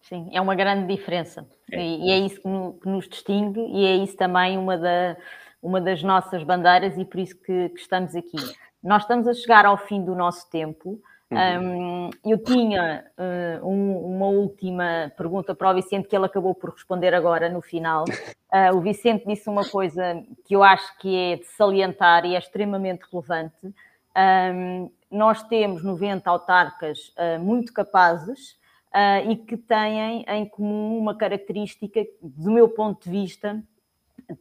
Sim, 0.00 0.28
é 0.32 0.40
uma 0.40 0.56
grande 0.56 0.92
diferença. 0.92 1.46
É. 1.70 1.80
E, 1.80 2.08
e, 2.08 2.10
é 2.10 2.18
isso 2.18 2.40
que, 2.40 2.48
no, 2.48 2.72
que, 2.74 2.88
nos 2.88 3.08
distingue 3.08 3.60
e 3.60 3.84
é 3.84 3.96
isso 3.96 4.16
também 4.16 4.58
uma, 4.58 4.76
da, 4.76 5.16
uma 5.62 5.80
das 5.80 6.02
nossas 6.02 6.42
bandeiras 6.42 6.98
e 6.98 7.04
por 7.04 7.20
isso 7.20 7.36
que, 7.36 7.68
que 7.68 7.80
estamos 7.80 8.16
aqui. 8.16 8.36
Nós 8.82 9.02
estamos 9.02 9.28
a 9.28 9.34
chegar 9.34 9.66
ao 9.66 9.76
fim 9.76 10.02
do 10.02 10.14
nosso 10.14 10.50
tempo. 10.50 11.00
Uhum. 11.30 12.08
Um, 12.08 12.10
eu 12.28 12.38
tinha 12.42 13.04
uh, 13.16 13.66
um, 13.66 14.16
uma 14.16 14.26
última 14.26 15.12
pergunta 15.16 15.54
para 15.54 15.70
o 15.70 15.74
Vicente 15.74 16.08
que 16.08 16.16
ele 16.16 16.26
acabou 16.26 16.54
por 16.54 16.70
responder 16.70 17.14
agora 17.14 17.48
no 17.48 17.62
final. 17.62 18.04
Uh, 18.52 18.74
o 18.76 18.80
Vicente 18.80 19.26
disse 19.26 19.48
uma 19.48 19.64
coisa 19.64 20.22
que 20.44 20.56
eu 20.56 20.62
acho 20.64 20.98
que 20.98 21.14
é 21.16 21.36
de 21.36 21.46
salientar 21.46 22.26
e 22.26 22.34
é 22.34 22.38
extremamente 22.38 23.02
relevante. 23.10 23.72
Um, 24.16 24.90
nós 25.10 25.42
temos 25.44 25.84
90 25.84 26.28
autarcas 26.28 27.12
uh, 27.16 27.38
muito 27.40 27.72
capazes 27.72 28.52
uh, 28.92 29.30
e 29.30 29.36
que 29.36 29.56
têm 29.56 30.24
em 30.28 30.48
comum 30.48 30.98
uma 30.98 31.14
característica, 31.14 32.04
do 32.20 32.50
meu 32.50 32.68
ponto 32.68 33.04
de 33.04 33.10
vista, 33.10 33.62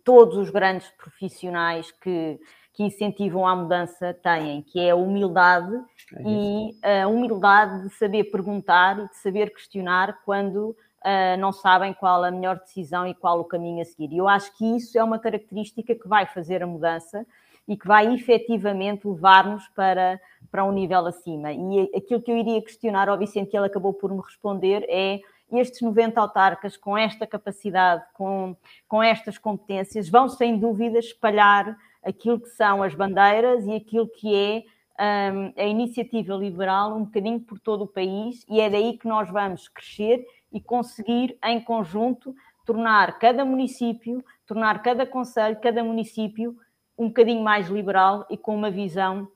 todos 0.04 0.38
os 0.38 0.50
grandes 0.50 0.88
profissionais 0.90 1.92
que, 1.92 2.40
que 2.74 2.84
incentivam 2.84 3.48
a 3.48 3.56
mudança 3.56 4.14
têm, 4.14 4.62
que 4.64 4.80
é 4.80 4.92
a 4.92 4.96
humildade 4.96 5.76
é 6.16 6.22
e 6.26 6.78
a 7.02 7.08
humildade 7.08 7.84
de 7.84 7.90
saber 7.96 8.26
perguntar 8.26 9.00
e 9.00 9.08
de 9.10 9.18
saber 9.18 9.52
questionar 9.52 10.20
quando 10.26 10.76
uh, 11.00 11.40
não 11.40 11.52
sabem 11.52 11.94
qual 11.94 12.24
a 12.24 12.32
melhor 12.32 12.60
decisão 12.60 13.08
e 13.08 13.14
qual 13.14 13.40
o 13.40 13.46
caminho 13.46 13.82
a 13.82 13.86
seguir. 13.86 14.12
E 14.14 14.18
eu 14.18 14.28
acho 14.28 14.56
que 14.58 14.66
isso 14.78 14.98
é 14.98 15.04
uma 15.04 15.20
característica 15.20 15.96
que 15.96 16.08
vai 16.08 16.26
fazer 16.26 16.64
a 16.64 16.68
mudança 16.68 17.26
e 17.68 17.78
que 17.78 17.88
vai 17.88 18.12
efetivamente 18.14 19.08
levar-nos 19.08 19.68
para, 19.70 20.20
para 20.52 20.64
um 20.64 20.72
nível 20.72 21.06
acima. 21.06 21.52
E 21.52 21.92
aquilo 21.96 22.22
que 22.22 22.32
eu 22.32 22.38
iria 22.38 22.62
questionar 22.62 23.08
ao 23.08 23.18
Vicente, 23.18 23.52
que 23.52 23.58
ele 23.58 23.68
acabou 23.68 23.94
por 23.94 24.12
me 24.12 24.22
responder, 24.22 24.84
é 24.90 25.20
estes 25.52 25.82
90 25.82 26.20
autarcas 26.20 26.76
com 26.76 26.98
esta 26.98 27.26
capacidade, 27.28 28.04
com, 28.14 28.56
com 28.88 29.02
estas 29.02 29.38
competências, 29.38 30.10
vão 30.10 30.28
sem 30.30 30.58
dúvida 30.58 31.00
espalhar 31.00 31.78
aquilo 32.04 32.40
que 32.40 32.50
são 32.50 32.82
as 32.82 32.96
bandeiras 32.96 33.66
e 33.66 33.76
aquilo 33.76 34.08
que 34.08 34.34
é 34.34 34.64
um, 35.00 35.54
a 35.56 35.66
iniciativa 35.66 36.36
liberal 36.36 36.96
um 36.96 37.06
bocadinho 37.06 37.40
por 37.40 37.60
todo 37.60 37.84
o 37.84 37.88
país, 37.88 38.46
e 38.50 38.60
é 38.60 38.70
daí 38.70 38.98
que 38.98 39.08
nós 39.08 39.30
vamos 39.30 39.68
crescer 39.70 40.26
e 40.52 40.60
conseguir, 40.60 41.38
em 41.44 41.62
conjunto, 41.62 42.36
tornar 42.66 43.18
cada 43.18 43.46
município, 43.46 44.24
tornar 44.46 44.82
cada 44.82 45.06
conselho, 45.06 45.58
cada 45.62 45.84
município 45.84 46.56
um 46.98 47.08
bocadinho 47.08 47.42
mais 47.42 47.70
liberal 47.70 48.26
e 48.30 48.38
com 48.38 48.54
uma 48.54 48.70
visão 48.70 49.28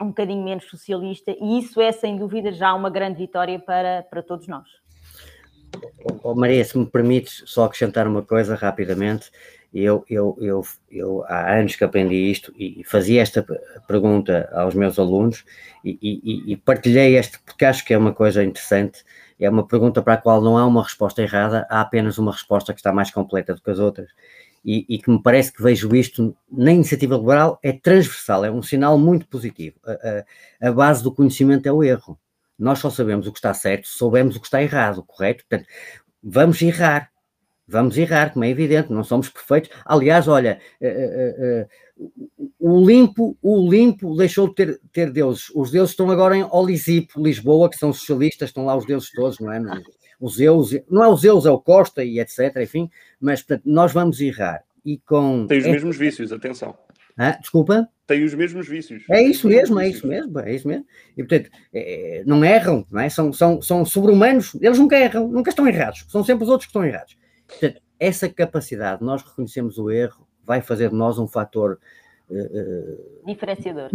um 0.00 0.08
bocadinho 0.08 0.42
menos 0.42 0.64
socialista, 0.64 1.30
e 1.40 1.58
isso 1.58 1.80
é 1.80 1.92
sem 1.92 2.16
dúvida 2.16 2.50
já 2.50 2.74
uma 2.74 2.90
grande 2.90 3.18
vitória 3.18 3.58
para, 3.60 4.02
para 4.02 4.20
todos 4.20 4.48
nós. 4.48 4.68
Oh, 6.24 6.34
Maria, 6.34 6.64
se 6.64 6.76
me 6.76 6.86
permites 6.86 7.44
só 7.46 7.64
acrescentar 7.64 8.08
uma 8.08 8.22
coisa 8.22 8.56
rapidamente, 8.56 9.30
eu, 9.72 10.04
eu, 10.08 10.36
eu, 10.40 10.62
eu 10.90 11.24
há 11.26 11.54
anos 11.54 11.76
que 11.76 11.84
aprendi 11.84 12.30
isto 12.30 12.52
e 12.56 12.82
fazia 12.84 13.22
esta 13.22 13.44
pergunta 13.88 14.48
aos 14.52 14.74
meus 14.74 14.98
alunos 14.98 15.44
e, 15.84 15.98
e, 16.02 16.52
e 16.52 16.56
partilhei 16.56 17.16
este, 17.16 17.38
porque 17.40 17.64
acho 17.64 17.84
que 17.84 17.94
é 17.94 17.98
uma 17.98 18.12
coisa 18.12 18.44
interessante, 18.44 19.02
é 19.40 19.48
uma 19.48 19.66
pergunta 19.66 20.02
para 20.02 20.14
a 20.14 20.18
qual 20.18 20.40
não 20.42 20.58
há 20.58 20.66
uma 20.66 20.82
resposta 20.82 21.22
errada, 21.22 21.66
há 21.70 21.80
apenas 21.80 22.18
uma 22.18 22.32
resposta 22.32 22.72
que 22.72 22.80
está 22.80 22.92
mais 22.92 23.10
completa 23.10 23.54
do 23.54 23.62
que 23.62 23.70
as 23.70 23.78
outras 23.78 24.10
e, 24.64 24.86
e, 24.88 24.98
que 24.98 25.10
me 25.10 25.20
parece 25.20 25.52
que 25.52 25.62
vejo 25.62 25.94
isto 25.94 26.36
na 26.50 26.72
iniciativa 26.72 27.16
liberal 27.16 27.58
é 27.62 27.72
transversal, 27.72 28.44
é 28.44 28.50
um 28.50 28.62
sinal 28.62 28.96
muito 28.96 29.26
positivo. 29.26 29.76
A, 29.84 29.92
a, 30.66 30.68
a, 30.68 30.72
base 30.72 31.02
do 31.02 31.12
conhecimento 31.12 31.66
é 31.66 31.72
o 31.72 31.82
erro. 31.82 32.18
Nós 32.58 32.78
só 32.78 32.88
sabemos 32.88 33.26
o 33.26 33.32
que 33.32 33.38
está 33.38 33.52
certo 33.52 33.88
se 33.88 33.98
soubermos 33.98 34.36
o 34.36 34.40
que 34.40 34.46
está 34.46 34.62
errado, 34.62 35.02
correto? 35.02 35.44
Portanto, 35.48 35.68
vamos 36.22 36.62
errar. 36.62 37.10
Vamos 37.66 37.96
errar, 37.96 38.32
como 38.32 38.44
é 38.44 38.50
evidente, 38.50 38.92
não 38.92 39.04
somos 39.04 39.28
perfeitos. 39.28 39.70
Aliás, 39.84 40.28
olha, 40.28 40.58
uh, 40.80 40.86
uh, 40.86 41.62
uh, 41.62 42.50
o 42.58 42.84
limpo, 42.84 43.36
o 43.40 43.70
limpo 43.70 44.16
deixou 44.16 44.48
de 44.48 44.54
ter, 44.54 44.80
ter 44.92 45.10
deuses. 45.10 45.50
Os 45.54 45.70
deuses 45.70 45.90
estão 45.90 46.10
agora 46.10 46.36
em 46.36 46.44
Olisipo, 46.50 47.22
Lisboa, 47.22 47.70
que 47.70 47.76
são 47.76 47.92
socialistas, 47.92 48.50
estão 48.50 48.64
lá 48.64 48.76
os 48.76 48.84
deuses 48.84 49.10
todos, 49.10 49.38
não 49.38 49.52
é? 49.52 49.60
Não, 49.60 49.80
o 50.22 50.28
Zeus, 50.28 50.70
não 50.88 51.02
é 51.02 51.08
o 51.08 51.16
Zeus, 51.16 51.46
é 51.46 51.50
o 51.50 51.58
Costa 51.58 52.04
e 52.04 52.20
etc, 52.20 52.56
enfim, 52.62 52.88
mas 53.20 53.42
portanto, 53.42 53.64
nós 53.66 53.92
vamos 53.92 54.20
errar. 54.20 54.62
E 54.84 54.98
com 54.98 55.46
Tem 55.48 55.58
os 55.58 55.66
mesmos 55.66 55.96
vícios, 55.96 56.32
atenção. 56.32 56.76
Ah, 57.18 57.32
desculpa? 57.32 57.88
Tem 58.06 58.24
os 58.24 58.32
mesmos 58.32 58.68
vícios. 58.68 59.02
É 59.10 59.20
isso 59.20 59.48
mesmo, 59.48 59.80
é 59.80 59.88
isso 59.88 60.06
mesmo, 60.06 60.38
é 60.38 60.54
isso 60.54 60.68
mesmo. 60.68 60.86
E 61.16 61.24
portanto, 61.24 61.50
é, 61.74 62.22
não 62.24 62.44
erram, 62.44 62.86
não 62.90 63.00
é? 63.00 63.08
São, 63.08 63.32
são, 63.32 63.60
são 63.60 63.84
sobre-humanos, 63.84 64.54
eles 64.60 64.78
nunca 64.78 64.96
erram, 64.96 65.28
nunca 65.28 65.50
estão 65.50 65.66
errados, 65.66 66.04
são 66.08 66.22
sempre 66.22 66.44
os 66.44 66.50
outros 66.50 66.66
que 66.66 66.70
estão 66.70 66.84
errados. 66.84 67.16
Portanto, 67.52 67.80
essa 67.98 68.28
capacidade, 68.28 69.04
nós 69.04 69.22
reconhecemos 69.22 69.78
o 69.78 69.90
erro, 69.90 70.26
vai 70.44 70.60
fazer 70.60 70.90
de 70.90 70.94
nós 70.96 71.18
um 71.18 71.28
fator 71.28 71.78
uh, 72.28 73.24
diferenciador 73.26 73.88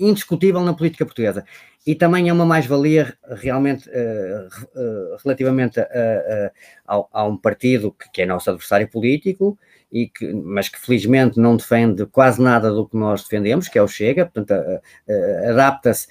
indiscutível 0.00 0.60
na 0.62 0.74
política 0.74 1.04
portuguesa. 1.04 1.44
E 1.86 1.94
também 1.94 2.28
é 2.28 2.32
uma 2.32 2.46
mais-valia 2.46 3.14
realmente 3.28 3.88
uh, 3.88 4.48
uh, 4.78 5.16
relativamente 5.22 5.78
a, 5.78 5.84
a, 6.86 6.96
a, 6.96 7.04
a, 7.12 7.24
um 7.24 7.36
partido 7.36 7.92
que, 7.92 8.10
que, 8.10 8.22
é 8.22 8.26
nosso 8.26 8.50
adversário 8.50 8.88
político, 8.88 9.58
e 9.90 10.08
que, 10.08 10.32
mas 10.32 10.68
que 10.68 10.78
felizmente 10.78 11.38
não 11.38 11.56
defende 11.56 12.06
quase 12.06 12.40
nada 12.40 12.70
do 12.70 12.86
que 12.86 12.96
nós 12.96 13.22
defendemos, 13.22 13.68
que 13.68 13.78
é 13.78 13.82
o 13.82 13.88
Chega, 13.88 14.24
portanto 14.24 14.52
adapta-se 15.48 16.06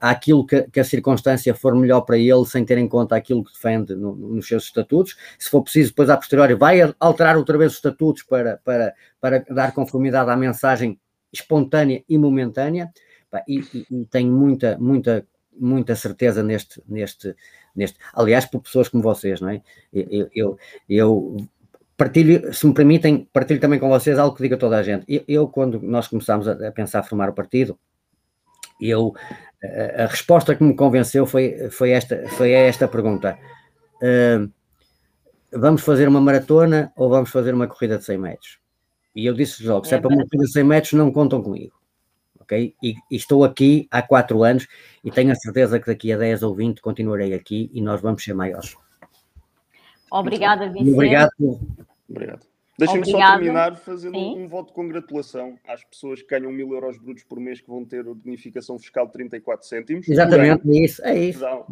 àquilo 0.00 0.46
que, 0.46 0.62
que, 0.64 0.80
a 0.80 0.84
circunstância 0.84 1.54
for 1.54 1.74
melhor 1.74 2.02
para 2.02 2.18
ele, 2.18 2.44
sem 2.44 2.64
ter 2.64 2.78
em 2.78 2.88
conta 2.88 3.16
aquilo 3.16 3.42
que 3.42 3.52
defende 3.52 3.94
no, 3.94 4.14
nos 4.14 4.46
seus 4.46 4.64
estatutos. 4.64 5.16
Se 5.38 5.48
for 5.48 5.62
preciso, 5.62 5.90
depois 5.90 6.10
a 6.10 6.16
posteriori 6.16 6.54
vai 6.54 6.80
alterar 7.00 7.36
outra 7.36 7.56
vez 7.56 7.72
os 7.72 7.78
estatutos 7.78 8.22
para, 8.22 8.58
para, 8.64 8.94
para 9.20 9.44
dar 9.50 9.72
conformidade 9.72 10.30
à 10.30 10.36
mensagem 10.36 10.98
espontânea 11.32 12.04
e 12.08 12.18
momentânea 12.18 12.92
e, 13.48 13.60
e, 13.60 13.86
e, 13.90 14.04
tenho 14.06 14.30
muita, 14.30 14.76
muita, 14.78 15.26
muita 15.58 15.96
certeza 15.96 16.42
neste, 16.42 16.82
neste, 16.86 17.34
neste. 17.74 17.98
Aliás, 18.12 18.44
por 18.44 18.60
pessoas 18.60 18.88
como 18.88 19.02
vocês, 19.02 19.40
não 19.40 19.48
é? 19.48 19.62
Eu, 19.92 20.28
eu, 20.34 20.58
eu 20.88 21.36
partilho, 21.96 22.52
se 22.52 22.66
me 22.66 22.74
permitem, 22.74 23.28
partilho 23.32 23.60
também 23.60 23.78
com 23.78 23.88
vocês 23.88 24.18
algo 24.18 24.34
que 24.34 24.42
diga 24.42 24.56
toda 24.56 24.78
a 24.78 24.82
gente. 24.82 25.04
Eu, 25.08 25.24
eu 25.28 25.48
quando 25.48 25.80
nós 25.80 26.08
começámos 26.08 26.48
a, 26.48 26.68
a, 26.68 26.72
pensar 26.72 27.02
formar 27.02 27.28
o 27.28 27.34
partido, 27.34 27.78
eu 28.80 29.14
a, 29.62 30.04
a, 30.04 30.06
resposta 30.06 30.54
que 30.54 30.64
me 30.64 30.74
convenceu 30.74 31.26
foi, 31.26 31.70
foi, 31.70 31.90
esta, 31.90 32.28
foi 32.30 32.52
esta 32.52 32.88
pergunta. 32.88 33.38
Uh, 33.96 34.50
vamos 35.52 35.82
fazer 35.82 36.08
uma 36.08 36.20
maratona 36.20 36.92
ou 36.96 37.08
vamos 37.08 37.30
fazer 37.30 37.54
uma 37.54 37.66
corrida 37.66 37.98
de 37.98 38.04
100 38.04 38.18
metros? 38.18 38.58
E 39.14 39.26
eu 39.26 39.34
disse 39.34 39.64
logo, 39.66 39.84
se 39.86 39.94
é, 39.94 39.98
é 39.98 40.00
para 40.00 40.08
uma 40.08 40.24
corrida 40.24 40.44
de 40.44 40.52
100 40.52 40.64
metros, 40.64 40.92
não 40.94 41.12
contam 41.12 41.42
comigo. 41.42 41.74
Ok? 42.40 42.74
E, 42.82 42.94
e, 43.10 43.16
estou 43.16 43.44
aqui 43.44 43.86
há 43.90 44.02
4 44.02 44.42
anos 44.42 44.66
e 45.04 45.10
tenho 45.10 45.30
a 45.30 45.34
certeza 45.34 45.78
que 45.78 45.86
daqui 45.86 46.12
a 46.12 46.18
10 46.18 46.42
ou 46.42 46.54
20 46.54 46.80
continuarei 46.80 47.34
aqui 47.34 47.70
e 47.72 47.80
nós 47.80 48.00
vamos 48.00 48.24
ser 48.24 48.34
maiores. 48.34 48.74
Obrigada, 50.12 50.68
Vicente. 50.68 50.92
Obrigado. 50.92 51.30
Obrigado. 52.08 52.46
Deixem-me 52.78 53.10
só 53.10 53.18
terminar 53.18 53.76
fazendo 53.76 54.18
Sim. 54.18 54.38
um 54.38 54.48
voto 54.48 54.68
de 54.68 54.74
congratulação 54.74 55.58
às 55.66 55.84
pessoas 55.84 56.20
que 56.22 56.28
ganham 56.28 56.50
mil 56.50 56.72
euros 56.72 56.98
brutos 56.98 57.22
por 57.24 57.38
mês 57.38 57.60
que 57.60 57.68
vão 57.68 57.84
ter 57.84 58.00
a 58.00 58.14
bonificação 58.14 58.78
fiscal 58.78 59.06
de 59.06 59.12
34 59.12 59.66
cêntimos. 59.66 60.08
Exatamente, 60.08 60.68
é 60.68 60.84
isso, 60.84 61.04
é 61.04 61.18
isso. 61.18 61.40
Dá, 61.40 61.64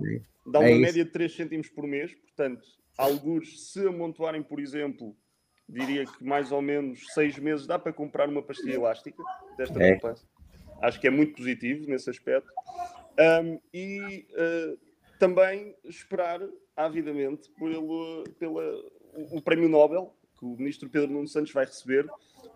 dá 0.46 0.58
é 0.60 0.62
uma 0.62 0.70
isso. 0.70 0.80
média 0.80 1.04
de 1.04 1.10
3 1.10 1.34
cêntimos 1.34 1.68
por 1.68 1.86
mês, 1.86 2.14
portanto, 2.14 2.62
alguns, 2.96 3.72
se 3.72 3.86
amontoarem, 3.86 4.42
por 4.42 4.60
exemplo, 4.60 5.16
diria 5.68 6.04
que 6.04 6.24
mais 6.24 6.52
ou 6.52 6.62
menos 6.62 7.00
6 7.14 7.38
meses 7.38 7.66
dá 7.66 7.78
para 7.78 7.92
comprar 7.92 8.28
uma 8.28 8.42
pastilha 8.42 8.74
elástica 8.74 9.22
desta 9.56 9.82
é. 9.82 9.92
poupança. 9.92 10.24
Acho 10.80 11.00
que 11.00 11.06
é 11.06 11.10
muito 11.10 11.36
positivo 11.36 11.88
nesse 11.88 12.08
aspecto. 12.08 12.50
Um, 13.18 13.60
e 13.72 14.26
uh, 14.32 14.78
também 15.18 15.74
esperar 15.84 16.40
avidamente 16.84 17.50
pelo, 17.58 18.24
pela, 18.38 18.62
o 19.32 19.40
prémio 19.40 19.68
Nobel 19.68 20.14
que 20.40 20.46
o 20.46 20.56
ministro 20.56 20.88
Pedro 20.88 21.12
Nuno 21.12 21.28
Santos 21.28 21.52
vai 21.52 21.66
receber, 21.66 22.06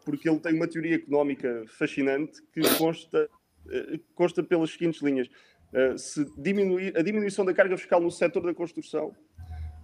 porque 0.07 0.29
ele 0.29 0.41
tem 0.41 0.55
uma 0.55 0.67
teoria 0.67 0.97
económica 0.97 1.65
fascinante 1.69 2.41
que 2.51 2.63
consta, 2.79 3.29
eh, 3.71 4.01
consta 4.15 4.43
pelas 4.43 4.71
seguintes 4.71 5.03
linhas. 5.03 5.29
Eh, 5.71 5.99
se 5.99 6.25
diminuir, 6.41 6.97
a 6.97 7.03
diminuição 7.03 7.45
da 7.45 7.53
carga 7.53 7.77
fiscal 7.77 8.01
no 8.01 8.11
setor 8.11 8.43
da 8.43 8.55
construção 8.55 9.15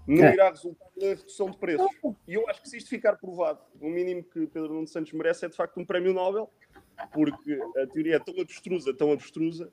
não 0.07 0.25
é. 0.25 0.33
irá 0.33 0.49
resultar 0.49 0.87
na 0.97 1.09
redução 1.09 1.51
de 1.51 1.59
preços. 1.59 1.87
E 2.27 2.35
eu 2.35 2.49
acho 2.49 2.63
que 2.63 2.71
se 2.71 2.79
isto 2.79 2.89
ficar 2.89 3.17
provado, 3.17 3.61
o 3.79 3.91
mínimo 3.91 4.25
que 4.25 4.47
Pedro 4.47 4.73
Nuno 4.73 4.87
Santos 4.87 5.13
merece 5.13 5.45
é 5.45 5.49
de 5.51 5.57
facto 5.57 5.79
um 5.79 5.85
prémio 5.85 6.15
Nobel, 6.15 6.51
porque 7.13 7.61
a 7.77 7.87
teoria 7.87 8.17
é 8.17 8.19
tão 8.19 8.35
abstrusa, 8.41 8.95
tão 8.95 9.13
abstrusa, 9.13 9.71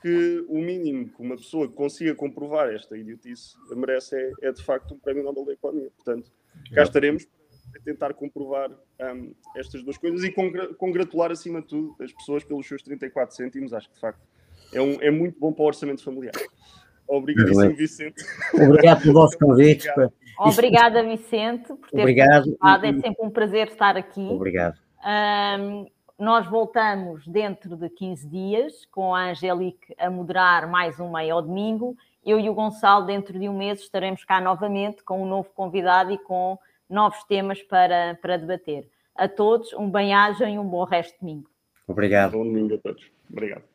que 0.00 0.44
o 0.48 0.58
mínimo 0.58 1.08
que 1.08 1.20
uma 1.22 1.36
pessoa 1.36 1.68
consiga 1.68 2.14
comprovar 2.14 2.68
esta 2.70 2.96
idiotice 2.96 3.54
merece 3.76 4.16
é, 4.16 4.48
é 4.48 4.52
de 4.52 4.62
facto 4.62 4.94
um 4.94 4.98
prémio 4.98 5.22
Nobel 5.22 5.44
da 5.44 5.52
Economia. 5.52 5.90
Portanto, 5.96 6.30
cá 6.74 6.82
estaremos 6.82 7.26
a 7.76 7.80
tentar 7.84 8.14
comprovar 8.14 8.70
um, 8.70 9.34
estas 9.56 9.82
duas 9.82 9.96
coisas 9.96 10.24
e 10.24 10.32
congra 10.32 10.72
congratular, 10.74 11.30
acima 11.30 11.60
de 11.60 11.68
tudo, 11.68 11.96
as 12.00 12.12
pessoas 12.12 12.42
pelos 12.44 12.66
seus 12.66 12.82
34 12.82 13.34
cêntimos. 13.34 13.72
Acho 13.72 13.88
que, 13.88 13.94
de 13.94 14.00
facto, 14.00 14.20
é, 14.72 14.80
um, 14.80 15.00
é 15.00 15.10
muito 15.10 15.38
bom 15.38 15.52
para 15.52 15.62
o 15.62 15.66
orçamento 15.66 16.02
familiar. 16.02 16.32
Obrigadíssimo, 17.06 17.74
Vicente. 17.74 18.24
Obrigado 18.54 19.02
pelo 19.02 19.14
vosso 19.14 19.36
convite. 19.38 19.88
Obrigada, 20.38 21.02
Vicente, 21.02 21.68
por 21.68 21.90
ter 21.90 22.00
Obrigado. 22.00 22.56
participado. 22.56 22.86
É 22.86 22.92
sempre 22.92 23.26
um 23.26 23.30
prazer 23.30 23.68
estar 23.68 23.96
aqui. 23.96 24.20
Obrigado. 24.20 24.78
Um, 25.04 25.86
nós 26.20 26.46
voltamos 26.46 27.26
dentro 27.26 27.74
de 27.74 27.88
15 27.88 28.28
dias 28.28 28.84
com 28.90 29.14
a 29.14 29.30
Angélique 29.30 29.94
a 29.96 30.10
moderar 30.10 30.68
mais 30.68 31.00
um 31.00 31.10
meio 31.10 31.34
ao 31.34 31.40
domingo. 31.40 31.96
Eu 32.22 32.38
e 32.38 32.50
o 32.50 32.52
Gonçalo, 32.52 33.06
dentro 33.06 33.38
de 33.38 33.48
um 33.48 33.56
mês, 33.56 33.80
estaremos 33.80 34.22
cá 34.22 34.38
novamente 34.38 35.02
com 35.02 35.22
um 35.22 35.26
novo 35.26 35.48
convidado 35.54 36.12
e 36.12 36.18
com 36.18 36.58
novos 36.90 37.24
temas 37.24 37.62
para, 37.62 38.18
para 38.20 38.36
debater. 38.36 38.86
A 39.14 39.26
todos, 39.28 39.72
um 39.72 39.90
bem-aja 39.90 40.46
e 40.46 40.58
um 40.58 40.68
bom 40.68 40.84
resto 40.84 41.14
de 41.14 41.20
domingo. 41.20 41.50
Obrigado. 41.88 42.32
Bom 42.32 42.44
domingo 42.44 42.74
a 42.74 42.78
todos. 42.78 43.10
Obrigado. 43.30 43.69